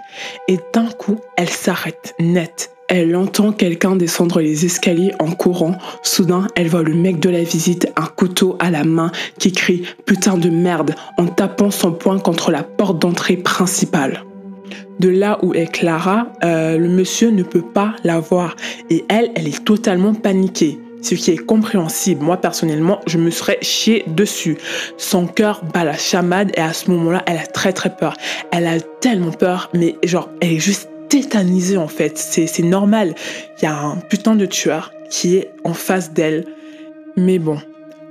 Et 0.48 0.58
d'un 0.72 0.86
coup, 0.86 1.18
elle 1.36 1.50
s'arrête 1.50 2.14
net. 2.18 2.70
Elle 2.88 3.14
entend 3.16 3.52
quelqu'un 3.52 3.96
descendre 3.96 4.40
les 4.40 4.64
escaliers 4.64 5.12
en 5.18 5.30
courant. 5.32 5.76
Soudain, 6.02 6.46
elle 6.56 6.68
voit 6.68 6.82
le 6.82 6.94
mec 6.94 7.20
de 7.20 7.28
la 7.28 7.42
visite, 7.42 7.92
un 7.96 8.06
couteau 8.06 8.56
à 8.60 8.70
la 8.70 8.82
main, 8.82 9.12
qui 9.38 9.52
crie 9.52 9.82
Putain 10.06 10.38
de 10.38 10.48
merde 10.48 10.94
en 11.18 11.26
tapant 11.26 11.70
son 11.70 11.92
poing 11.92 12.18
contre 12.18 12.50
la 12.50 12.62
porte 12.62 12.98
d'entrée 12.98 13.36
principale. 13.36 14.24
De 14.98 15.08
là 15.08 15.38
où 15.42 15.54
est 15.54 15.70
Clara, 15.70 16.32
euh, 16.44 16.76
le 16.76 16.88
monsieur 16.88 17.30
ne 17.30 17.42
peut 17.42 17.62
pas 17.62 17.94
la 18.04 18.20
voir. 18.20 18.56
Et 18.90 19.04
elle, 19.08 19.30
elle 19.34 19.48
est 19.48 19.64
totalement 19.64 20.14
paniquée 20.14 20.78
ce 21.02 21.14
qui 21.14 21.30
est 21.30 21.38
compréhensible. 21.38 22.24
Moi, 22.24 22.36
personnellement, 22.36 23.00
je 23.06 23.18
me 23.18 23.30
serais 23.30 23.58
chié 23.62 24.04
dessus. 24.08 24.58
Son 24.96 25.26
cœur 25.26 25.62
bat 25.72 25.84
la 25.84 25.96
chamade 25.96 26.50
et 26.56 26.60
à 26.60 26.72
ce 26.72 26.90
moment-là, 26.90 27.22
elle 27.26 27.38
a 27.38 27.46
très 27.46 27.72
très 27.72 27.94
peur. 27.94 28.16
Elle 28.50 28.66
a 28.66 28.80
tellement 28.80 29.30
peur, 29.30 29.70
mais 29.74 29.96
genre, 30.02 30.28
elle 30.40 30.52
est 30.52 30.60
juste 30.60 30.88
tétanisée 31.08 31.76
en 31.76 31.88
fait. 31.88 32.18
C'est 32.18 32.62
normal. 32.62 33.14
Il 33.58 33.64
y 33.64 33.68
a 33.68 33.76
un 33.76 33.96
putain 33.96 34.34
de 34.34 34.46
tueur 34.46 34.92
qui 35.10 35.36
est 35.36 35.50
en 35.64 35.74
face 35.74 36.12
d'elle. 36.12 36.44
Mais 37.16 37.38
bon, 37.38 37.58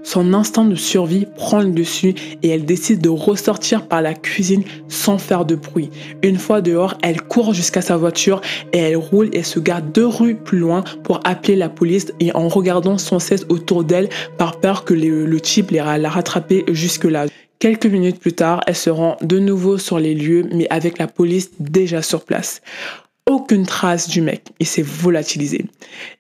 son 0.08 0.34
instinct 0.34 0.64
de 0.64 0.76
survie 0.76 1.28
prend 1.36 1.60
le 1.60 1.72
dessus 1.72 2.16
et 2.42 2.48
elle 2.48 2.64
décide 2.64 3.02
de 3.02 3.10
ressortir 3.10 3.90
par 3.90 4.02
la 4.02 4.14
cuisine 4.14 4.64
sans 4.88 5.18
faire 5.18 5.44
de 5.44 5.56
bruit. 5.56 5.90
Une 6.24 6.38
fois 6.38 6.62
dehors, 6.62 6.98
elle 7.04 7.22
court 7.22 7.54
jusqu'à 7.54 7.82
sa 7.82 7.98
voiture 7.98 8.40
et 8.72 8.78
elle 8.78 8.96
roule 8.96 9.30
et 9.34 9.44
se 9.44 9.60
garde 9.60 9.92
deux 9.92 10.08
rues 10.08 10.36
plus 10.36 10.60
loin 10.60 10.86
pour 11.04 11.20
appeler 11.26 11.58
la 11.58 11.68
police 11.68 12.14
et 12.22 12.34
en 12.34 12.48
regardant 12.48 12.98
sans 12.98 13.20
cesse 13.20 13.46
autour 13.50 13.84
d'elle 13.84 14.08
par 14.38 14.62
peur 14.62 14.86
que 14.86 14.94
le 14.94 15.42
type 15.42 15.72
la 15.72 16.10
rattraper 16.10 16.64
jusque-là. 16.70 17.26
Quelques 17.60 17.88
minutes 17.88 18.20
plus 18.20 18.34
tard, 18.34 18.62
elle 18.66 18.78
se 18.78 18.90
rend 18.90 19.18
de 19.22 19.40
nouveau 19.40 19.78
sur 19.78 20.00
les 20.00 20.16
lieux, 20.16 20.48
mais 20.54 20.68
avec 20.70 21.00
la 21.00 21.08
police 21.08 21.50
déjà 21.60 22.02
sur 22.02 22.24
place. 22.24 22.62
Aucune 23.26 23.66
trace 23.66 24.08
du 24.08 24.22
mec. 24.22 24.44
Il 24.62 24.68
s'est 24.68 24.84
volatilisé. 24.84 25.66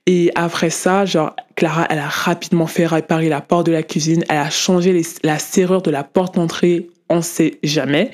Et 0.08 0.30
après 0.36 0.71
ça, 0.71 1.06
genre, 1.06 1.34
Clara, 1.57 1.87
elle 1.89 1.99
a 1.99 2.07
rapidement 2.07 2.67
fait 2.67 2.85
réparer 2.85 3.27
la 3.27 3.41
porte 3.41 3.65
de 3.65 3.73
la 3.73 3.83
cuisine. 3.83 4.23
Elle 4.29 4.37
a 4.37 4.49
changé 4.49 5.01
la 5.23 5.39
serrure 5.39 5.81
de 5.81 5.91
la 5.91 6.03
porte 6.03 6.35
d'entrée 6.35 6.87
on 7.09 7.21
sait 7.21 7.59
jamais. 7.63 8.11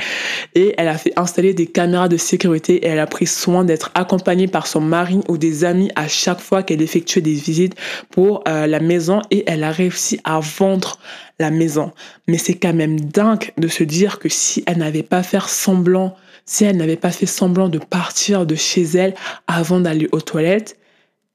Et 0.55 0.73
elle 0.77 0.87
a 0.87 0.97
fait 0.97 1.13
installer 1.17 1.53
des 1.53 1.67
caméras 1.67 2.07
de 2.07 2.17
sécurité 2.17 2.75
et 2.75 2.87
elle 2.87 2.99
a 2.99 3.07
pris 3.07 3.27
soin 3.27 3.63
d'être 3.63 3.91
accompagnée 3.95 4.47
par 4.47 4.67
son 4.67 4.81
mari 4.81 5.19
ou 5.27 5.37
des 5.37 5.63
amis 5.63 5.91
à 5.95 6.07
chaque 6.07 6.39
fois 6.39 6.63
qu'elle 6.63 6.81
effectuait 6.81 7.21
des 7.21 7.33
visites 7.33 7.75
pour 8.11 8.43
euh, 8.47 8.67
la 8.67 8.79
maison 8.79 9.21
et 9.31 9.43
elle 9.47 9.63
a 9.63 9.71
réussi 9.71 10.19
à 10.23 10.39
vendre 10.39 10.99
la 11.39 11.49
maison. 11.49 11.91
Mais 12.27 12.37
c'est 12.37 12.55
quand 12.55 12.73
même 12.73 12.99
dingue 12.99 13.51
de 13.57 13.67
se 13.67 13.83
dire 13.83 14.19
que 14.19 14.29
si 14.29 14.63
elle 14.67 14.77
n'avait 14.77 15.03
pas 15.03 15.23
fait 15.23 15.41
semblant, 15.41 16.15
si 16.45 16.65
elle 16.65 16.77
n'avait 16.77 16.95
pas 16.95 17.11
fait 17.11 17.25
semblant 17.25 17.69
de 17.69 17.79
partir 17.79 18.45
de 18.45 18.55
chez 18.55 18.83
elle 18.83 19.15
avant 19.47 19.79
d'aller 19.79 20.07
aux 20.11 20.21
toilettes, 20.21 20.77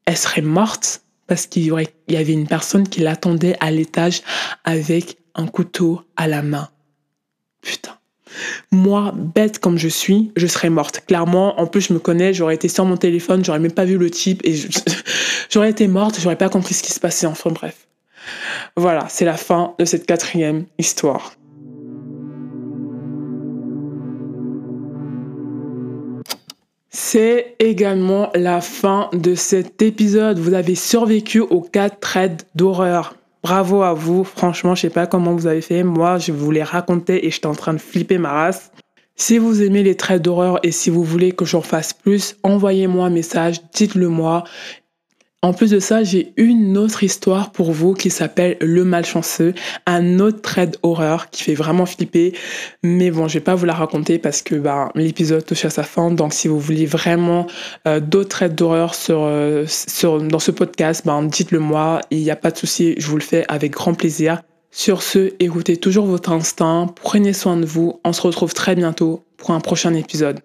elle 0.07 0.17
serait 0.17 0.43
morte 0.43 1.03
parce 1.29 1.47
qu'il 1.47 1.65
y, 2.09 2.17
avait 2.17 2.33
une 2.33 2.49
personne 2.49 2.89
qui 2.89 3.01
l'attendait 3.01 3.57
à 3.61 3.71
l'étage 3.71 4.23
avec 4.65 5.19
un 5.35 5.47
couteau 5.47 6.03
à 6.17 6.27
la 6.27 6.43
main. 6.43 6.69
Putain. 7.63 7.93
Moi, 8.73 9.13
bête 9.15 9.59
comme 9.59 9.79
je 9.79 9.89
suis, 9.89 10.33
je 10.37 10.47
serais 10.47 10.71
morte. 10.71 11.03
Clairement, 11.07 11.61
en 11.61 11.67
plus, 11.67 11.83
je 11.83 11.93
me 11.93 11.99
connais, 11.99 12.33
j'aurais 12.33 12.55
été 12.55 12.69
sur 12.69 12.85
mon 12.85 12.97
téléphone, 12.97 13.45
j'aurais 13.45 13.59
même 13.59 13.73
pas 13.73 13.85
vu 13.85 13.99
le 13.99 14.11
type 14.11 14.41
et 14.45 14.55
j'aurais 15.51 15.71
été 15.71 15.87
morte, 15.87 16.19
j'aurais 16.21 16.37
pas 16.37 16.49
compris 16.49 16.75
ce 16.75 16.83
qui 16.83 16.93
se 16.93 17.01
passait. 17.01 17.27
Enfin, 17.27 17.51
bref. 17.51 17.87
Voilà, 18.77 19.07
c'est 19.09 19.25
la 19.25 19.37
fin 19.37 19.75
de 19.79 19.85
cette 19.85 20.07
quatrième 20.07 20.65
histoire. 20.79 21.35
C'est 26.91 27.55
également 27.59 28.31
la 28.35 28.61
fin 28.61 29.11
de 29.13 29.35
cet 29.35 29.83
épisode. 29.83 30.39
Vous 30.39 30.55
avez 30.55 30.75
survécu 30.75 31.41
aux 31.41 31.61
quatre 31.61 32.01
trades 32.01 32.43
d'horreur. 32.55 33.15
Bravo 33.43 33.83
à 33.83 33.93
vous. 33.93 34.25
Franchement, 34.25 34.75
je 34.75 34.83
sais 34.83 34.91
pas 34.91 35.07
comment 35.07 35.35
vous 35.35 35.47
avez 35.47 35.61
fait. 35.61 35.83
Moi, 35.83 36.19
je 36.19 36.33
vous 36.33 36.51
les 36.51 36.63
racontais 36.63 37.27
et 37.27 37.31
j'étais 37.31 37.47
en 37.47 37.55
train 37.55 37.75
de 37.75 37.79
flipper 37.79 38.19
ma 38.19 38.33
race. 38.33 38.73
Si 39.17 39.37
vous 39.37 39.63
aimez 39.63 39.83
les 39.83 39.97
traits 39.97 40.23
d'horreur 40.23 40.61
et 40.63 40.71
si 40.71 40.91
vous 40.91 41.03
voulez 41.03 41.33
que 41.33 41.45
j'en 41.45 41.61
fasse 41.61 41.93
plus, 41.93 42.37
envoyez-moi 42.45 43.07
un 43.07 43.11
message, 43.11 43.61
dites-le 43.75 44.09
moi 44.09 44.45
en 45.41 45.53
plus 45.53 45.71
de 45.71 45.79
ça, 45.79 46.03
j'ai 46.03 46.33
une 46.37 46.77
autre 46.77 47.05
histoire 47.05 47.53
pour 47.53 47.71
vous 47.71 47.95
qui 47.95 48.11
s'appelle 48.11 48.57
Le 48.61 48.83
Malchanceux, 48.83 49.55
un 49.87 50.19
autre 50.19 50.43
trade 50.43 50.77
horreur 50.83 51.31
qui 51.31 51.45
fait 51.45 51.55
vraiment 51.55 51.87
flipper. 51.87 52.33
Mais 52.83 53.13
bon, 53.13 53.29
je 53.29 53.35
vais 53.35 53.45
pas 53.45 53.55
vous 53.55 53.65
la 53.65 53.75
raconter 53.75 54.19
parce 54.19 54.43
que 54.43 54.57
bah, 54.57 54.91
l'épisode 54.97 55.47
touche 55.47 55.65
à 55.65 55.71
sa 55.71 55.85
fin. 55.85 56.11
Donc, 56.11 56.33
si 56.33 56.49
vous 56.49 56.59
voulez 56.59 56.87
vraiment 56.87 57.47
euh, 57.87 58.01
d'autres 58.01 58.31
trades 58.31 58.57
d'horreur 58.57 58.97
sur, 58.97 59.21
euh, 59.21 59.65
dans 60.29 60.41
ce 60.41 60.51
podcast, 60.51 61.03
bah, 61.07 61.21
dites-le 61.23 61.61
moi. 61.61 62.01
Il 62.11 62.19
n'y 62.19 62.33
a 62.33 62.37
pas 62.37 62.51
de 62.51 62.57
souci, 62.57 62.97
je 62.99 63.07
vous 63.07 63.17
le 63.17 63.23
fais 63.23 63.45
avec 63.47 63.71
grand 63.71 63.95
plaisir. 63.95 64.43
Sur 64.73 65.03
ce, 65.03 65.35
écoutez 65.39 65.77
toujours 65.77 66.07
votre 66.07 66.33
instinct, 66.33 66.93
prenez 67.01 67.33
soin 67.33 67.57
de 67.57 67.65
vous. 67.65 68.01
On 68.05 68.13
se 68.13 68.23
retrouve 68.23 68.55
très 68.55 68.75
bientôt 68.75 69.25
pour 69.37 69.53
un 69.53 69.61
prochain 69.61 69.95
épisode. 69.95 70.41